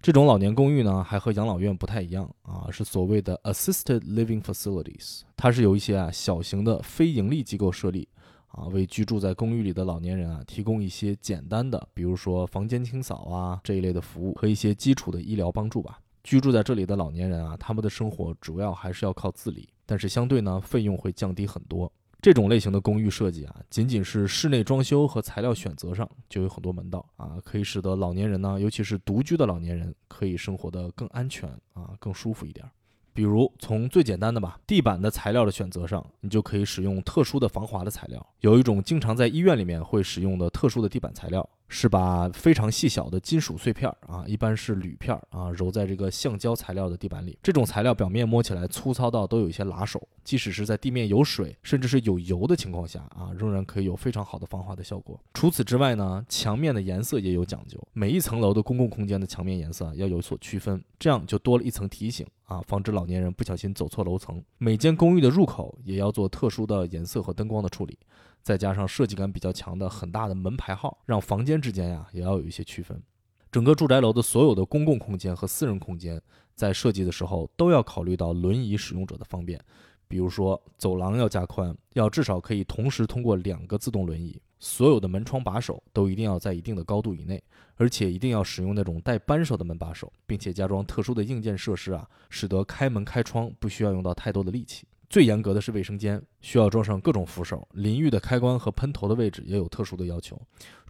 [0.00, 5.20] 这种老年公寓呢，还和养老院不太一样啊，是所谓的 assisted living facilities。
[5.36, 8.08] 它是由一些啊小型的非盈利机构设立，
[8.48, 15.98] 啊，为居住在公寓里的老年人啊提供一些简单的，比如说房间清扫啊这一类的服务和一些基础的医疗帮助吧。
[16.24, 21.92] 居住在这里的老年人啊，他们的生活主要还是要靠自理，但是相对呢，费用会降低很多。
[22.26, 32.68] 这种类型的公寓设计啊，仅仅是室内装修和材料选择上就有很多门道啊，可以使得老年人呢，尤其是独居的老年人，可以生活的更安全啊，更舒服一点。
[33.14, 38.26] 比如从最简单的吧，地板的材料的选择上，你就可以使用特殊的防滑的材料。
[38.40, 47.36] 有一种经常在医院里面会使用的特殊的地板材料是把非常细小的金属碎片儿啊，一般是铝片儿啊，揉在这个橡胶材料的地板里。
[47.42, 55.20] 这种材料表面摸起来粗糙到都有一些拉手，即使是在地面有水甚至是有油的情况下啊，仍然可以有非常好的防滑的效果。
[55.34, 64.40] 除此之外呢，墙面的颜色也有讲究，每一层楼的公共空间的墙面颜色要有所区分，这样就多了一层提醒啊，防止老年人不小心走错楼层。
[64.58, 67.98] 每间公寓的入口也要做特殊的颜色和灯光的处理。
[68.46, 73.02] 再加上设计感比较强的很大的门牌号，让房间之间呀也要有一些区分。
[73.50, 76.22] 整个住宅楼的所有的公共空间和私人空间，
[76.54, 79.60] 在设计的时候都要考虑到轮椅使用者的方便，
[80.06, 84.40] 比如说走廊要加宽，要至少可以同时通过两个自动轮椅。
[84.60, 87.42] 所有的门窗把手都一定要在一定的高度以内，
[87.74, 94.86] 而且一定要使用那种带扳手的门把手，并且加装特殊的硬件设施啊，使得开门开窗不需要用到太多的力气。
[95.08, 100.40] 最严格的是卫生间，需要装上各种扶手，淋浴的开关和喷头的位置也有特殊的要求。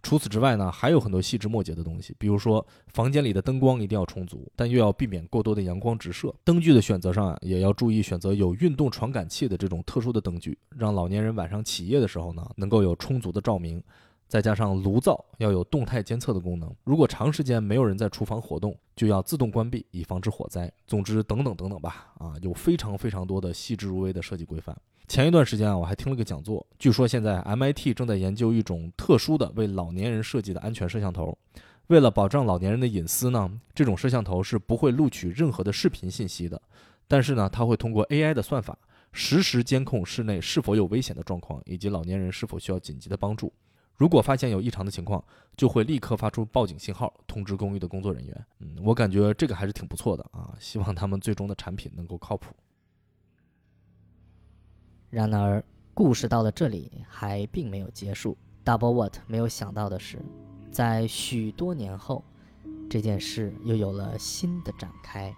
[0.01, 6.33] 除此之外呢，还有很多细枝末节的东西，比如说房间里的灯光一定要充足，但又要避免过多的阳光直射。
[6.43, 13.83] 灯具的选择上啊，也要注意选择有运动传感器的这种特殊的灯具，让老年人晚上起夜的时候呢，能够有充足的照明。
[14.27, 20.71] 再加上炉灶要有动态监测的功能，如果长时间没有人在厨房活动，就要自动关闭，以防止火灾。
[20.85, 24.75] 总之，等等等等吧，啊，有非常非常多的细致入微的设计规范。
[25.07, 31.37] 前一段时间啊，我还听了个讲座，据说现在 MIT 正在研究一种特殊的为老年人设计的安全摄像头。
[31.87, 36.61] 为了保障老年人的隐私呢，这种摄像头是不会录取任何的视频信息的，
[37.07, 38.77] 但是呢，它会通过 AI 的算法，
[39.13, 43.53] 实时监控室内是否有危险的状况，以及老年人是否需要紧急的帮助。
[43.97, 45.23] 如果发现有异常的情况，
[45.55, 48.45] 就会立刻发出报警信号，通知公寓的工作人员。
[48.59, 52.53] 嗯，我感觉这个还是挺不错的啊，希望他们最终的产品能够靠谱。
[55.09, 55.63] 然而，
[55.95, 58.37] 故事到了这里还并没有结束。
[58.63, 60.21] Double What 没有想到的是，
[60.69, 62.23] 在许多年后，
[62.87, 65.33] 这件事又有了新的展开。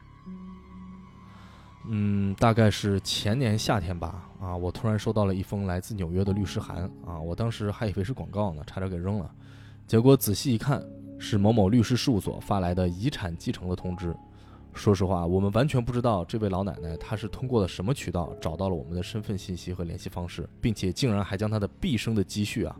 [1.87, 4.28] 嗯，大概是前年夏天吧。
[4.39, 6.89] 啊，我突然收到了一封来自纽约的律师函。
[7.05, 9.29] 啊，我当时还以为是广告呢，差点给扔了。
[9.85, 10.83] 结果仔细一看，
[11.17, 14.15] 是某某律师事务所发来的遗产继承的通知。
[14.73, 22.75] 说实话，我们完全不知道这位老奶奶她是通过了什么渠道找到了我们的身份信息和联系方式，并且竟然还将她的毕生的积蓄啊，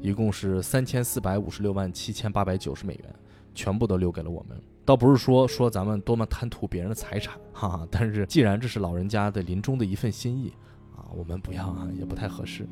[0.00, 3.14] 一共是三千四百五十六万七千八百九十美元，
[3.54, 4.60] 全部都留给了我们。
[4.84, 7.88] 倒不是说说咱们多么贪图别人的财产，哈哈。
[7.90, 10.52] 但是既然这是老人家的临终的一份心意，
[11.16, 12.68] 我们不要啊，也不太合适。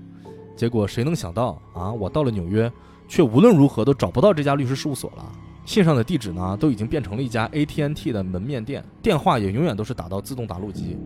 [0.56, 2.70] 结果谁能想到啊，我到了纽约，
[3.06, 5.24] 却无论如何都找不到这家律师事务所了。
[5.64, 10.96] 信上的地址呢，都已经变成了一家 ATNT 的门面店，电话也永远都是打到自动打录机。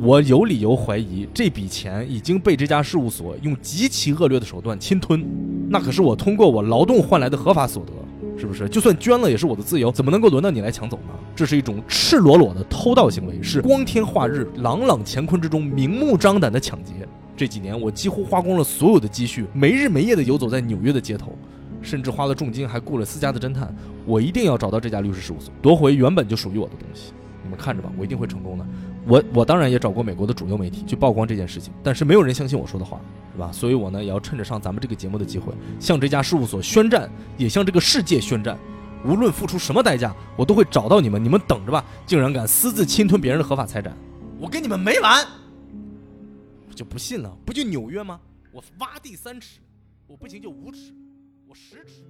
[0.00, 5.24] 我有理由怀疑这笔钱已经被这家事务所用极其恶劣的手段侵吞，
[5.68, 7.92] 那可是我通过我劳动换来的合法所得。
[8.36, 8.68] 是不是？
[8.68, 11.14] 就算捐了也是我的自由，怎么能够轮到你来抢走呢？
[11.36, 16.92] 这是一种赤裸裸的偷盗行为，是光天化日、朗朗乾坤之中明目张胆的抢劫。
[17.36, 21.36] 这几年我几乎花光了所有的积蓄，没日没夜的游走在纽约的街头，
[21.82, 23.74] 甚至花了重金还雇了私家的侦探。
[24.06, 27.12] 我一定要找到这家律师事务所，夺回原本就属于我的东西。
[27.42, 28.64] 你们看着吧，我一定会成功的。
[29.06, 33.00] 我我当然也找过美国的主流媒体去曝光这件事情，但是没有人相信我说的话，
[33.32, 33.52] 是吧？
[33.52, 38.58] 所以我呢也要趁着上咱们这个节目的机会，向这家事务所宣战，也向这个世界宣战。
[39.04, 41.22] 无论付出什么代价，我都会找到你们。
[41.22, 41.84] 你们等着吧！
[42.06, 43.94] 竟然敢私自侵吞别人的合法财产，
[44.40, 45.22] 我跟你们没完！
[46.66, 48.18] 我就不信了，不就纽约吗？
[48.50, 49.60] 我挖地三尺，
[50.06, 50.94] 我不行就五尺，
[51.46, 52.02] 我十尺。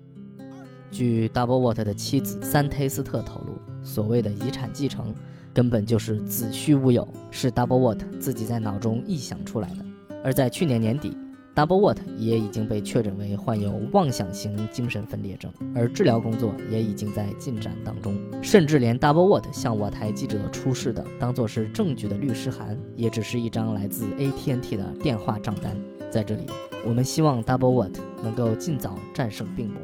[0.92, 5.12] 据 Double Watt 的妻子三忒斯特透露，所谓的遗产继承。
[5.54, 9.76] 根本就是子虚乌有，是 Double What 自己在脑中臆想出来的。
[10.24, 11.16] 而在去年年底
[11.54, 18.18] ，Double What 也已经被确诊为患有妄想型精神分裂症，而治疗工作也已经在进展当中。
[18.42, 25.76] 甚至连 Double What 向我台记者出示的当做是证据的律师函，也只是一张来自 AT&T 的电话账单。
[26.10, 26.46] 在这里，
[26.84, 29.80] 我们希望 Double What 能够尽早战胜病魔，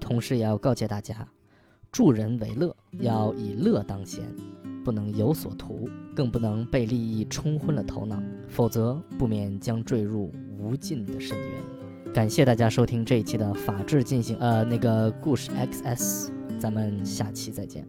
[0.00, 1.28] 同时也要告诫大家，
[1.92, 4.24] 助人为乐，要以乐当先。
[4.86, 12.14] 不能有所图，更不能被利益冲昏了头脑，否则不免将坠入无尽的深渊。
[12.14, 16.30] 感谢大家收听这一期的法治进行，呃，那个故事 XS，
[16.60, 17.84] 咱们下期再见。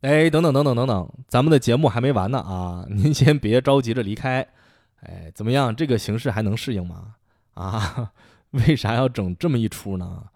[0.00, 2.86] 哎，等等等等等等，咱们的节目还没完呢啊！
[2.88, 4.48] 您先别着急着离开。
[5.02, 5.76] 哎，怎么样？
[5.76, 7.16] 这个形式还能适应吗？
[7.52, 8.12] 啊，
[8.52, 10.28] 为啥要整这么一出呢？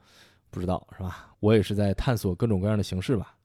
[0.57, 1.35] 不知道是吧？
[1.41, 3.37] 我也是在探索各种各样的形式吧。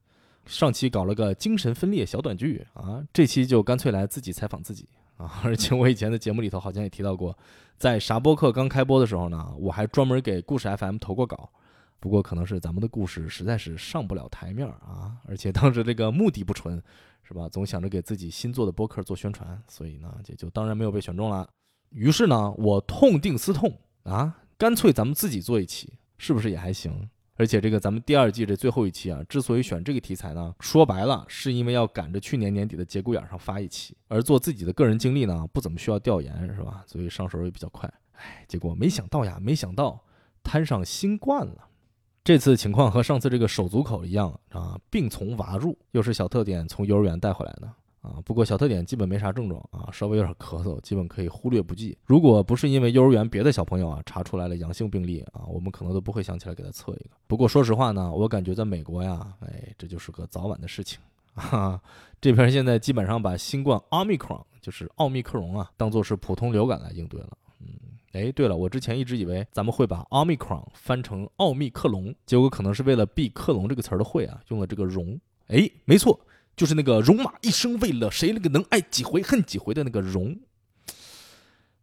[0.46, 4.88] 上期搞了个精神分裂小短剧啊，这期就干脆来自己采访自己
[5.18, 5.40] 啊！
[5.44, 7.36] 而且我以前的节目里头好像也提到过，
[7.76, 11.50] 在啥播客刚开播的时候呢，我还专门给故事 FM 投过稿。
[12.00, 16.82] 不过可能是咱们的故事实在是上不了台面啊，而且当时这个目的不纯，
[17.22, 17.48] 是吧？
[17.48, 21.48] 总想着给自己新做的播客做宣传，所以呢，也就当然没有被选中了。
[21.90, 25.92] 于是呢，我痛定思痛啊，干脆咱们自己做一期，
[26.22, 27.10] 是不是也还行？
[27.34, 36.84] 而且这个咱们第二季这最后一期啊，之所以选这个题材呢，说白了是因为要赶着去年年底的节骨眼上发一期，而做自己的个人经历呢，不怎么需要调研，是吧？
[36.86, 37.92] 所以上手也比较快。
[38.12, 40.00] 哎，结果没想到呀，没想到
[40.44, 41.68] 摊上新冠了。
[42.22, 47.68] 这次情况和上次这个手足口一样啊，病从娃入，又是小特点从幼儿园带回来的
[48.02, 48.20] 啊。
[48.24, 51.96] 不过小特点基本没啥症状啊，稍微有点咳嗽，基本可以忽略不计。
[52.04, 57.10] 如果不是因为幼儿园别的小朋友啊查出来了阳性病例啊，我们可能都不会想起来给他测一个。
[57.26, 60.98] 不过说实话呢，我感觉在美国呀，哎，这就是个早晚的事情
[61.34, 61.80] 啊。
[62.20, 67.30] 这边现在基本上把新冠奥密克戎，就是奥密克戎啊，当做是普通流感来应对了。
[67.60, 67.68] 嗯
[68.12, 75.18] 哎，对了，我之前一直以为咱们会把 omicron 翻成奥密克戎，结果可能是为了避克隆这个词儿的讳啊，用了这个戎。
[75.48, 76.20] 哎，没错，
[76.62, 80.38] 就是那个戎马一生为了谁那个能爱几回恨几回的那个戎。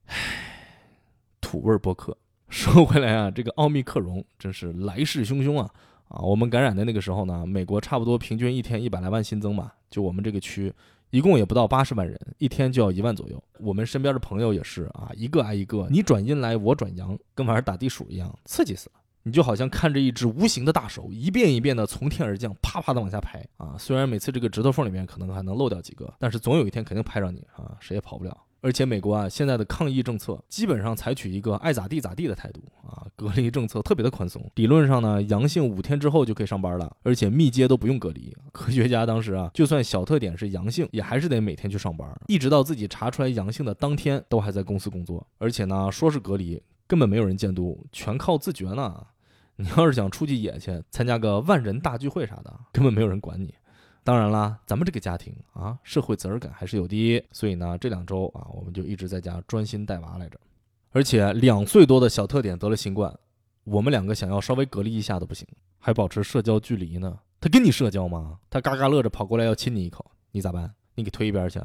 [0.05, 0.15] 唉，
[1.41, 2.17] 土味博客。
[2.47, 5.69] 说回来啊，这个奥密克戎真是来势汹汹啊！
[6.07, 10.73] 啊，我们感染的那个时候呢，美国差不多平均一天一百来万新增吧，就我们这个区。
[11.09, 13.43] 一共也不到八十万人，一天就要一万左右。
[13.59, 18.98] 我们身边的朋友也是啊，一个挨一个，你转阴来我转阳，跟玩打地鼠一样，刺激死了。
[19.29, 23.75] 你就好像看着一只无形的大手一遍一遍的从天而降，啪啪的往下拍啊。
[23.77, 28.35] 虽然每次这个指头缝里面可能还能漏掉几个，但是总有一天肯定拍着你啊，谁也跑不了。
[28.61, 34.43] 而且美国啊，现在的抗疫政策基本上采取一个爱咋地咋地的态度啊，隔离政策特别的宽松。
[34.55, 38.35] 理论上呢，阳性五天之后就可以上班了，而且密接都不用隔离。
[38.51, 45.23] 科学家当时啊，就算小特点是阳性，也还是得每天去上班，一直到自己查出来阳性的当天都还在公司工作。
[45.37, 49.05] 而且呢，说是隔离，根本没有人监督，全靠自觉呢。
[49.61, 53.53] 你要是想出去野去，参加个万人大聚会啥的，根本没有人管你。
[54.05, 60.39] 当然啦，咱们这个家庭啊，社会责任感还是有的，所以呢，这两周啊，我们就一直在家专心带娃来着。
[60.91, 63.13] 而且两岁多的小特点得了新冠，
[63.65, 65.45] 我们两个想要稍微隔离一下都不行，
[65.77, 67.19] 还保持社交距离呢。
[67.41, 68.39] 他跟你社交吗？
[68.49, 70.73] 他嘎嘎乐着跑过来要亲你一口，你咋办？
[70.95, 71.59] 你给推一边去。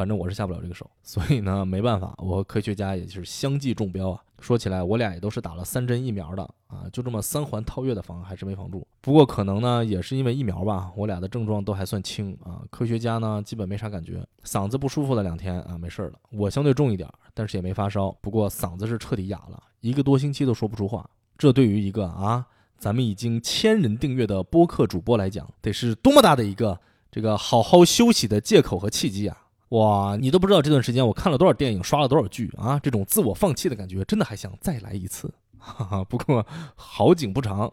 [0.00, 4.22] 反正我是下不了这个手，所以呢，没办法，我和科学家也就是相继中标啊。
[4.40, 8.88] 说起来，我俩也都是打了三针疫苗的啊，就这么三环套月的防还是没防住。
[9.02, 12.62] 不过可能呢，也是因为疫苗吧，我俩的症状都还算轻啊。
[12.70, 16.18] 科学家呢，基本没啥感觉，嗓子不舒服了两天啊，没事了。
[16.32, 21.06] 我相对重一点，但是也没发烧，不过嗓子是彻底哑了，一个多星期都说不出话。
[21.36, 22.46] 这对于一个啊，
[22.78, 26.80] 咱们已经千人订阅的播客主播来讲，得是多么大的一个
[27.10, 29.36] 这个好好休息的借口和契机啊！
[29.70, 32.76] 哇，你都不知道这段时间我看了多少电影，刷了多少剧啊！
[32.80, 35.32] 这种自我放弃的感觉，真的还想再来一次。
[35.58, 36.44] 哈哈，不过
[36.74, 37.72] 好景不长，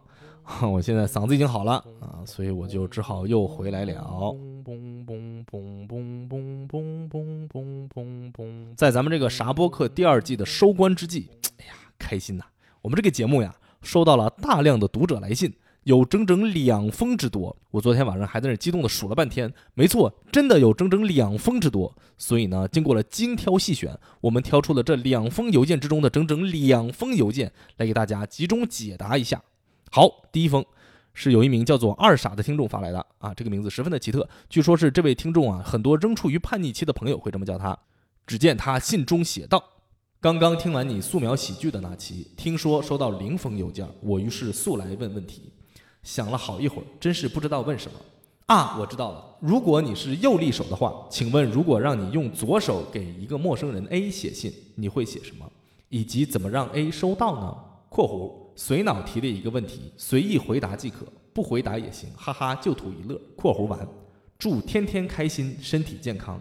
[0.72, 4.36] 我现在嗓子已经好了啊，所以我就只好又回来了。
[8.76, 11.28] 在咱们这个啥播客第二季的收官之际，
[11.58, 12.44] 哎呀，开心呐！
[12.84, 15.52] 我们这个节目呀，收到了大量的读者来信。
[15.88, 19.54] 有整整两封之多，我昨天晚上还在那激动的数了半天。
[19.74, 21.96] 没错，真的有整整两封之多。
[22.18, 29.42] 所以呢，经过了精挑细选，我们挑出了这两封邮件之中的整整两封邮件，来给大家集中解答一下。
[29.90, 30.66] 好，第一封
[31.14, 37.78] 是有一名叫做二傻的听众发来的啊，这个名字十分的奇特，据说是这位听众啊，很多仍处于叛逆期的朋友会这么叫他。
[38.26, 39.64] 只见他信中写道
[40.20, 45.44] ：“刚刚听完你素描喜剧的那期，听说收到零封邮件，我于是速来问问题。”
[46.08, 48.00] 想了好一会儿，真是不知道问什么
[48.46, 48.78] 啊！
[48.80, 55.46] 我知道了，如果你是右利手的话，请问如果让你用左手给一个陌生人 A 写信，你会写什么？
[55.90, 57.58] 以及怎么让 A 收到呢
[57.92, 63.20] ？（括弧随脑提的一个问题，随意回答即可，不回答也行，哈哈，就图一乐。
[63.36, 63.86] ）（括弧完）
[64.40, 66.40] 祝天天开心，身体健康。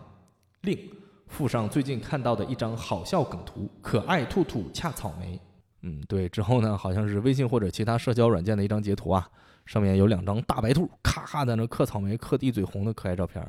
[0.60, 0.78] 另
[1.26, 5.40] 附上最近看到的一张好笑梗图，可爱兔兔恰草莓。
[5.82, 9.28] 嗯，对，之后呢，好像是微信或者其他社交软件的一张截图啊。
[9.66, 13.46] 上面有两张大白兔，咔咔在那嗑草莓，嗑一嘴红的可爱照片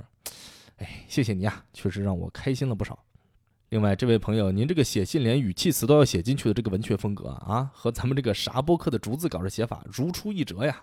[0.78, 3.00] 哎，谢谢你啊，确实让我开心了不少。
[3.70, 10.82] 另外，这位朋友，您这个写信连语气词都要写进去的这个文学风格啊，和咱们这个啥播客的逐字稿的写法如出一辙呀。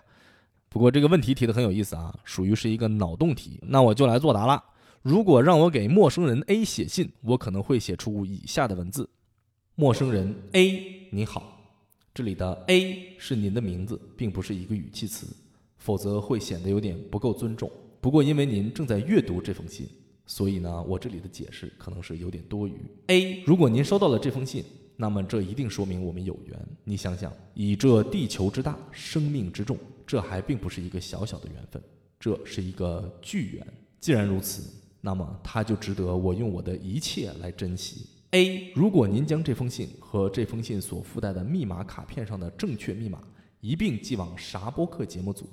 [0.69, 3.59] 不过这个问题提的很有意思啊，属于是一个脑洞题。
[3.63, 4.63] 那我就来作答了。
[5.01, 9.09] 如果让我给陌生人 A 写信，我可能会写出以下的文字：
[9.75, 11.54] 陌生人 A，你好。
[12.15, 15.27] 这里的 A 是您的名字，并不是一个语气词，
[15.77, 17.69] 否则会显得有点不够尊重。
[17.99, 19.85] 不过因为您正在阅读这封信，
[20.25, 22.73] 所以呢，我这里的解释可能是有点多余。
[23.07, 24.63] A，如果您收到了这封信，
[24.95, 26.57] 那么这一定说明我们有缘。
[26.85, 31.83] 你想想，以这地球之大，生命之重，这还并不是一个小小的缘分，
[32.17, 33.67] 这是一个巨缘。
[33.99, 34.63] 既然如此，
[35.01, 38.07] 那么它就值得我用我的一切来珍惜。
[38.35, 43.23] A，如果您将这封信和这封信所附带的密码卡片上的正确密码
[43.61, 45.47] 一并寄往啥播客节目组，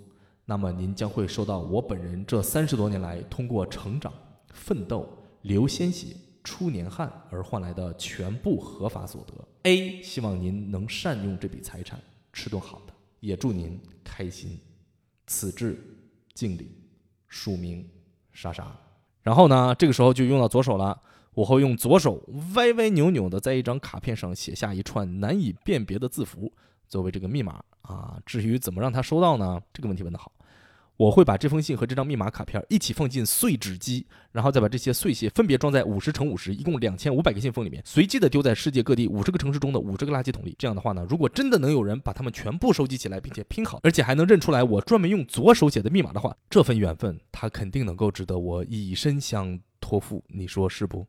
[0.44, 4.12] 那么您将会收到我本人这三十多年来通过成长、
[4.52, 5.08] 奋斗、
[5.42, 6.08] 流鲜血、
[6.42, 9.32] 出年汗而换来的全部合法所得。
[9.70, 12.00] A，希望您能善用这笔财产，
[12.32, 14.58] 吃顿好的，也祝您开心。
[15.28, 15.78] 此致
[16.34, 16.68] 敬礼，
[17.28, 17.88] 署名
[18.32, 18.76] 莎莎。
[19.22, 21.00] 然后呢，这个时候就用到左手了。
[21.34, 22.22] 我会用左手
[22.54, 26.52] 歪歪扭扭的在一张卡片上写下一串难以辨别的字符，
[26.86, 28.18] 作为这个密码啊。
[28.26, 29.60] 至于怎么让他收到呢？
[29.72, 30.30] 这个问题问得好。
[30.98, 40.54] 我会把这封信和这张密码卡片一起放进碎纸机，然后再把这些碎屑分别装在五十乘五十，一共两千五百个信封里面，随机的丢在世界各地五十个城市中的五十个垃圾桶里。
[40.58, 50.22] 这样的话呢，如果真的能有人把它们全部收集起来，并且拼好，而且还能认出来我专门用左手写的密码的话，这份缘分他肯定能够值得我以身相托付。
[50.28, 51.04] 你说是不？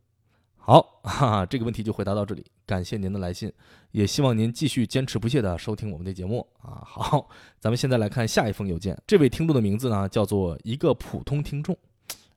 [0.65, 2.45] 好，哈哈，这个问题就回答到这里。
[2.65, 3.51] 感谢您的来信，
[3.91, 6.81] 也希望您继续坚持不懈地收听我们的节目啊。
[6.85, 7.27] 好，
[7.59, 8.97] 咱们现在来看下一封邮件。
[9.05, 11.77] 这位听众的名字呢，叫做一个普通听众。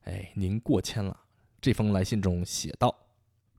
[0.06, 1.16] 哎，您过谦了。
[1.60, 2.92] 这封来信中写道：“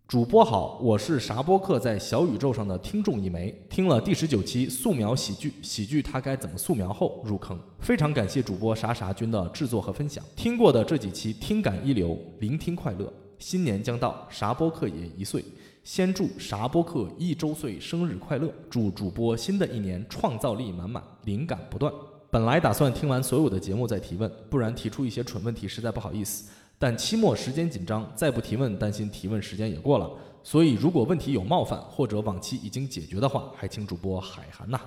[0.05, 10.21] 主播好，我是啥播客在小宇宙上的听众一枚，听了第十九期素描喜剧，喜剧他该怎么素描后入坑，非常感谢主播啥啥君的制作和分享。
[10.35, 15.43] 听过的这几期听感一流，聆听快乐。”新年将到，啥播客也一岁，
[15.83, 18.51] 先祝啥播客一周岁生日快乐！
[18.69, 21.93] 祝主播新的一年创造力满满，灵感不断。
[22.29, 26.51] 本来打算听完所有的节目再提问，不然提出一些蠢问题实在不好意思。
[26.79, 30.09] 但期末时间紧张，再不提问，担心提问时间也过了。
[30.43, 34.79] 所以如果问题有冒犯或者往期已经解决的话，还请主播海涵呐。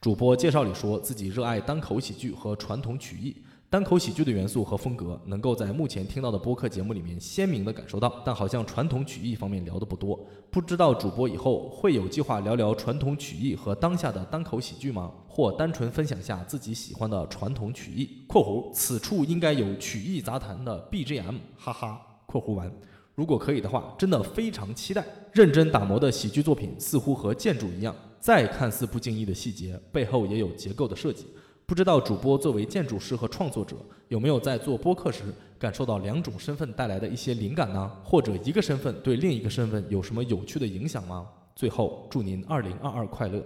[0.00, 3.36] 主播介绍里说自己热爱单口喜剧和传统曲艺。
[3.70, 10.18] 单口喜剧的元素和风格能够在目前听到的播客节目里面鲜明地感受到，但好像传统曲艺方面聊的不多。
[10.50, 15.12] 不知道主播以后会有计划聊聊传统曲艺和当下的单口喜剧吗？
[15.28, 22.68] 或单纯分享下自己喜欢的传统曲艺（括弧此处应该有曲艺杂谈的 BGM），哈哈（括弧完）。
[23.14, 25.06] 如果可以的话，真的非常期待。
[25.32, 31.26] 认真打磨的喜剧作品似乎和建筑一样，再看似不经意的细节背后也有结构的设计。
[31.70, 33.76] 不知道主播作为建筑师和创作者，
[34.08, 35.22] 有没有在做播客时
[35.56, 37.88] 感受到两种身份带来的一些灵感呢？
[38.02, 41.28] 或者一个身份对另一个身份有什么有趣的影响吗？
[41.54, 43.40] 最后祝您二零二二快乐，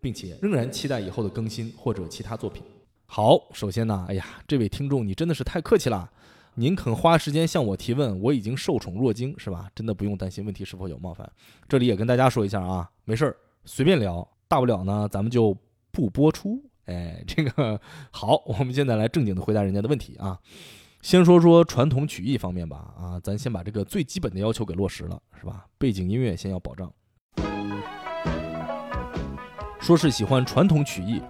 [0.00, 2.62] 并且仍然期待以后的更新或者其他作品。
[3.06, 6.08] 好，首先呢，哎呀，这位听众你真的是太客气了，
[6.54, 9.68] 您肯花时间向我提问，我已经受宠若惊，是吧？
[9.74, 11.28] 真的不用担心问题是否有冒犯。
[11.68, 15.58] 这里也跟大家说一下啊，没事儿，随便聊，大不了呢，咱们就
[15.90, 16.62] 不播出。
[16.86, 17.80] 哎，这个
[18.10, 20.38] 好，我们现在来正经的回答人家的问题啊。
[21.02, 25.66] 先说说传统曲艺方面吧，啊，咱先把这个最基本的要求给落实了，是吧？
[25.76, 26.90] 背景音乐先要保障。
[29.80, 31.20] 说是喜欢传统曲艺，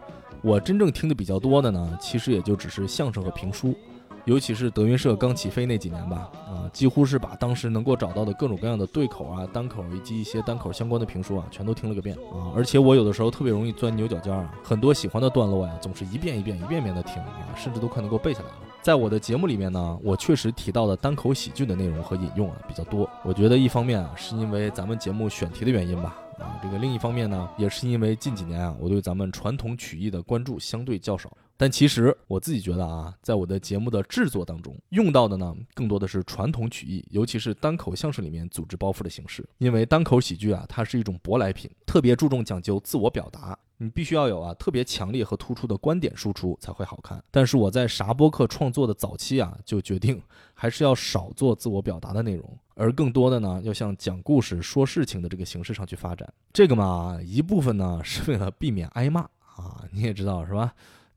[0.42, 3.76] 我真正听的比较多的呢，其实也就只是相声和评书。
[4.24, 12.52] 尤其是德云社刚起飞那几年吧，啊，几乎是把当时能够找到的各种各样的对口啊、单口以及一些单口相关的评书啊，全都听了个遍啊。
[12.56, 18.54] 而且我有的时候特别容易钻牛角尖啊，很多喜欢的段落呀，总是一遍一遍、一遍遍的听啊，甚至都快能够背下来了。
[18.80, 23.08] 在我的节目里面呢，我确实提到的单口喜剧的内容和引用啊比较多。
[23.22, 26.16] 我觉得一方面啊，是因为咱们节目选题的原因吧。
[26.38, 31.30] 啊，这个另一方面呢，也是因为近几年啊，我对咱们传统曲艺的关注相对较少。
[31.56, 39.48] 但其实我自己觉得啊，在我的节目的制作当中，用到的呢，更多的是传统曲艺，尤其是单口相声里面组织包袱的形式。
[39.58, 43.58] 因为单口喜剧啊，它是一种舶来品，特别注重讲究自我表达。
[43.76, 47.22] 你必须要有啊特别强烈和突出的观点输出才会好看。
[47.30, 50.20] 但是我在啥播客创作的早期啊，就决定
[50.54, 56.32] 还是要少做自我表达的内容，而更多的呢，要向讲故事、说事情的这个形式上去发展。
[56.52, 59.22] 这个嘛，一部分呢是为了避免挨骂
[59.56, 60.72] 啊，你也知道是吧？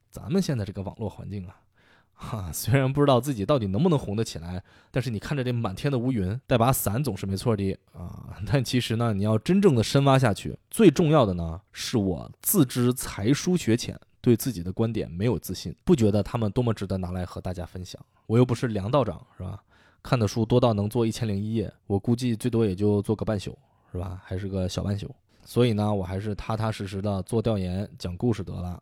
[0.10, 1.56] 咱们现在这个网络环境啊。
[2.20, 8.36] 哈，虽然不知道自己到底能不能红得起来，但是你看着这满天的乌云，带把伞总是没错的啊。
[8.52, 18.04] 但其实呢，你要真正的深挖下去，最重要的呢，是我自知才疏学浅，对自己的观点没有自信，不觉得他们多么值得拿来和大家分享。
[18.26, 19.62] 我又不是梁道长，是吧？
[20.02, 23.56] 看的书多到能做一千零一夜，我估计最多也就做个半宿，
[23.92, 24.20] 是吧？
[24.26, 25.14] 还是个小半宿。
[25.46, 28.82] 所以呢，我还是踏踏实实的做调研、讲故事得了。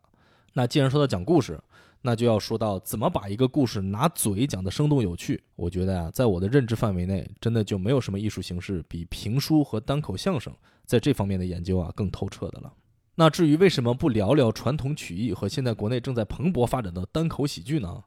[0.56, 1.60] 那既然说到讲故事，
[2.00, 5.44] 那就要说到怎么把一个故事拿嘴讲得生动有趣。
[5.54, 10.50] 我觉得呀、在我的认知范围内，真的就没有什么艺术形式比评书和单口相声
[10.86, 12.72] 在这方面的研究啊更透彻的了。
[13.16, 18.02] 那至于为什么不聊聊传统曲艺和现在国内正在蓬勃发展的单口喜剧呢？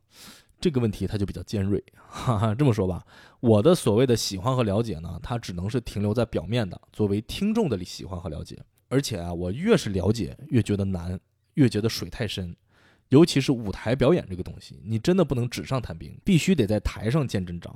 [0.59, 2.55] 这个问题它就比较尖锐， 哈哈。
[2.55, 3.05] 这么说吧，
[3.41, 8.57] 我的所谓的喜欢和了解呢，它只能是停留在表面的，作为听众的喜欢和了解。
[8.87, 11.19] 而且啊，我越是了解，越觉得难，
[11.55, 12.55] 越觉得水太深。
[13.09, 17.75] 尤其是舞台表演这个东西，你真的不能纸上谈兵，必须得在台上见真章。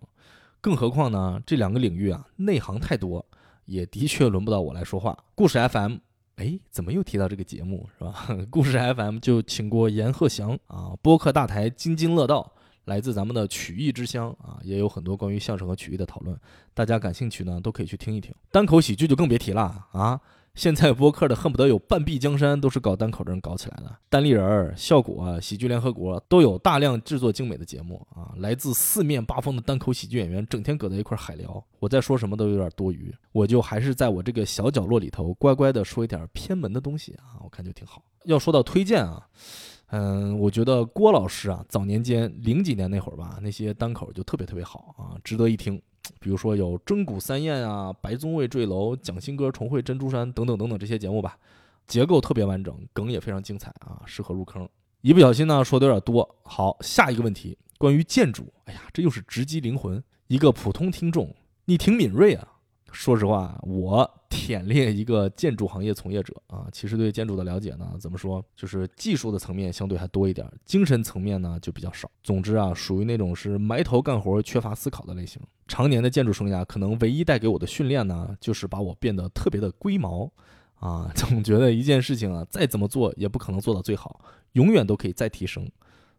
[0.62, 3.26] 更何况呢，这两个领域啊，内行太多，
[3.66, 5.18] 也的确轮不到我来说话。
[5.34, 5.98] 故事 FM，
[6.36, 8.28] 哎，怎么又提到这个节目是吧？
[8.52, 12.54] 故事 FM 就请过阎鹤祥啊，播客大台津津乐道，
[12.86, 16.40] 来自咱们的曲艺之乡啊，也有很多关于相声和曲艺的讨论，
[16.76, 18.32] 大家感兴趣呢，都可以去听一听。
[18.52, 20.22] 单口喜剧就更别提了啊。
[20.56, 38.04] 现在播客的恨不得有半壁江山都是搞单口的人搞起来的，单立人儿、效果、喜剧联合国都有大量制作精美的节目啊，来自四面八方的单口喜剧演员整天搁在一块儿海聊，我再说什么都有点多余，我就还是在我这个小角落里头乖乖的说一点偏门的东西啊，我看就挺好。
[38.26, 39.28] 要说到推荐啊，
[39.88, 45.82] 嗯，我觉得郭老师啊，早年间零几年那会儿吧，那些单口就特别特别好啊，值得一听。
[46.20, 51.38] 比如说有真骨三燕啊、白宗卫坠楼、蒋新歌重会珍珠山等等等等这些节目吧，
[51.88, 54.68] 结构特别完整，梗也非常精彩啊，适合入坑。
[55.02, 60.02] 一不小心呢说的有点多，好，下一个问题关于建筑，哎呀，这又是直击灵魂。
[60.28, 61.36] 一个普通听众，
[61.66, 62.53] 你挺敏锐啊。
[62.94, 72.10] 说实话，我忝列一个建筑行业从业者啊，其实对建筑的了解呢，怎么说，就是技术的层面相对还多一点，精神层面呢就比较少。
[72.22, 75.42] 总之啊，属于那种是埋头干活、缺乏思考的类型。
[75.68, 80.32] 常年的建筑生涯，可能唯一带给我的训练呢，就是把我变得特别的龟毛
[80.76, 84.22] 啊， 总觉得一件事情啊，再怎么做也不可能做到最好，
[84.52, 85.68] 永远都可以再提升。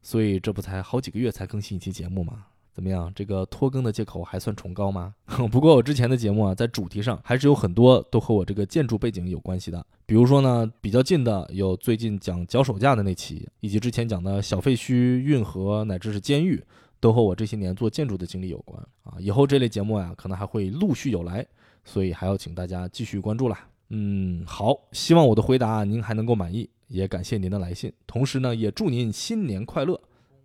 [0.02, 2.46] 所以这不才好几个月才更新一期节目吗？
[2.74, 3.10] 怎么样？
[3.14, 5.14] 这个拖更的借口还算崇高吗？
[5.52, 9.86] 不过我之前的节目啊，在主题上还是有很多都和我这个建筑背景有关系的。
[10.04, 16.60] 比如说呢，比较近的有最近讲脚手架的那期，以及之前讲的小废墟、运河乃至是监狱，
[16.98, 19.14] 都和我这些年做建筑的经历有关啊。
[19.20, 21.46] 以后这类节目呀，可能还会陆续有来，
[21.84, 23.68] 所以还要请大家继续关注啦。
[23.90, 30.00] 嗯，好，希望我的回答您还能够满意，也感谢您的来信，同时呢，也祝您新年快乐。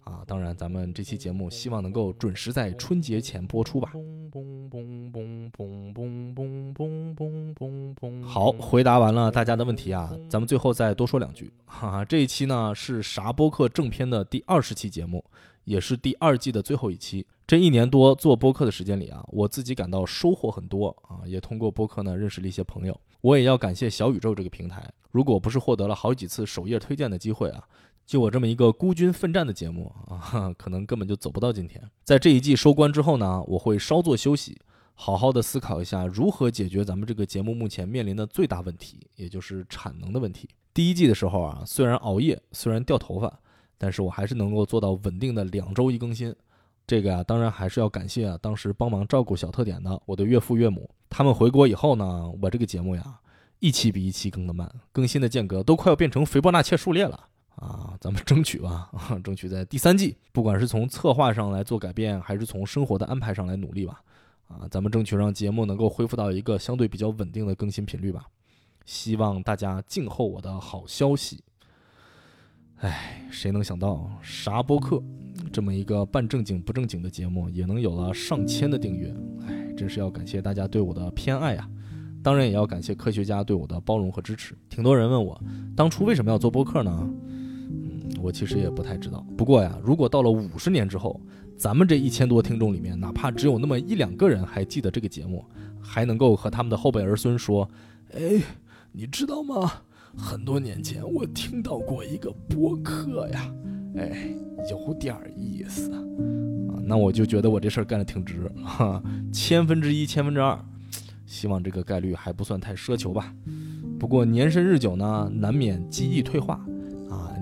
[0.09, 3.93] 啊，当然，咱们这期节目希望能够准时在春节前播出吧。
[8.23, 11.51] 好，回答完了大家的问题啊，咱们最后再多说两句。
[11.65, 15.23] 哈哈，这一期呢是啥播客正片的第二十期节目，
[15.63, 17.25] 也是第二季的最后一期。
[17.45, 22.99] 这一年多做播客的时间里啊，我自己感到收获很多啊，也通过播客呢认识了一些朋友。
[23.21, 27.63] 我也要感谢小宇宙这个平台，如果不是获得了好几次首页推荐的机会啊。
[28.09, 31.79] 就我这么一个孤军奋战的节目啊， 可能根本就走不到今天。
[32.03, 34.57] 在这一季收官之后呢，我会稍作休息，
[34.95, 40.49] 好好的思考一下如何解决咱们这个节目目前面临的最大问题，也就是产能的问题。
[40.73, 43.31] 第一季的时候啊，虽然熬夜，虽然掉头发，
[43.77, 46.35] 但是我还是能够做到稳定的两周一更新。
[46.87, 50.89] 这个啊，当然还是要感谢啊，当时帮忙照顾小特点的我的岳父岳母。
[51.11, 53.19] 他们回国以后呢，我这个节目呀，
[53.59, 57.27] 一期比一期更的慢，更新的间隔都快要变成斐波那契数列了。
[57.99, 58.89] 咱们争取吧，
[59.23, 64.01] 争取在第三季，不管是从策划上来做改变，还是从生活的安排上来努力吧。
[64.47, 68.25] 啊，咱们争取让节目能够恢复到一个相对比较稳定的更新频率吧。
[68.85, 71.43] 希望大家静候我的好消息。
[72.77, 75.03] 哎，谁能想到啥播客
[75.51, 79.13] 这么一个半正经不正经的节目，也能有了上千的订阅？
[79.47, 81.69] 哎，真是要感谢大家对我的偏爱呀！
[82.23, 84.57] 当然也要感谢科学家对我的包容和支持。
[84.69, 85.39] 挺多人问我，
[85.75, 87.09] 当初为什么要做播客呢？
[88.21, 89.25] 我其实也不太知道。
[89.37, 91.19] 不过呀，如果到了五十年之后，
[91.57, 95.43] 咱们这一千多听众里面，哪怕只有那么一两个人还记得这个节目，
[95.81, 97.69] 还能够和他们的后辈儿孙说
[98.13, 98.41] ：“哎，
[98.91, 99.71] 你知道吗？
[100.15, 103.53] 很多年前我听到过一个播客呀，
[103.95, 104.33] 哎，
[104.69, 105.99] 有点意思啊。”
[106.83, 109.01] 那我就觉得我这事儿干得挺值，哈，
[109.31, 110.59] 千分之一，千分之二。
[111.27, 113.31] 希望这个概率还不算太奢求吧。
[113.99, 116.65] 不过年深日久呢，难免记忆退化。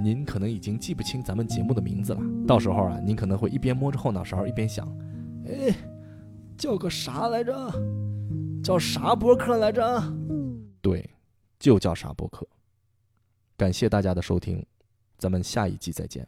[0.01, 2.21] 您可能已经记不清咱们节目的名字了。
[2.47, 4.87] 到时候啊，您可能会一边摸着后脑勺，一边想：
[5.45, 5.75] 哎，
[6.57, 7.53] 叫个啥来着？
[8.63, 10.01] 叫啥博客来着？
[10.81, 11.09] 对，
[11.59, 12.47] 就叫啥博客。
[13.55, 14.65] 感谢大家的收听，
[15.17, 16.27] 咱们下一季再见。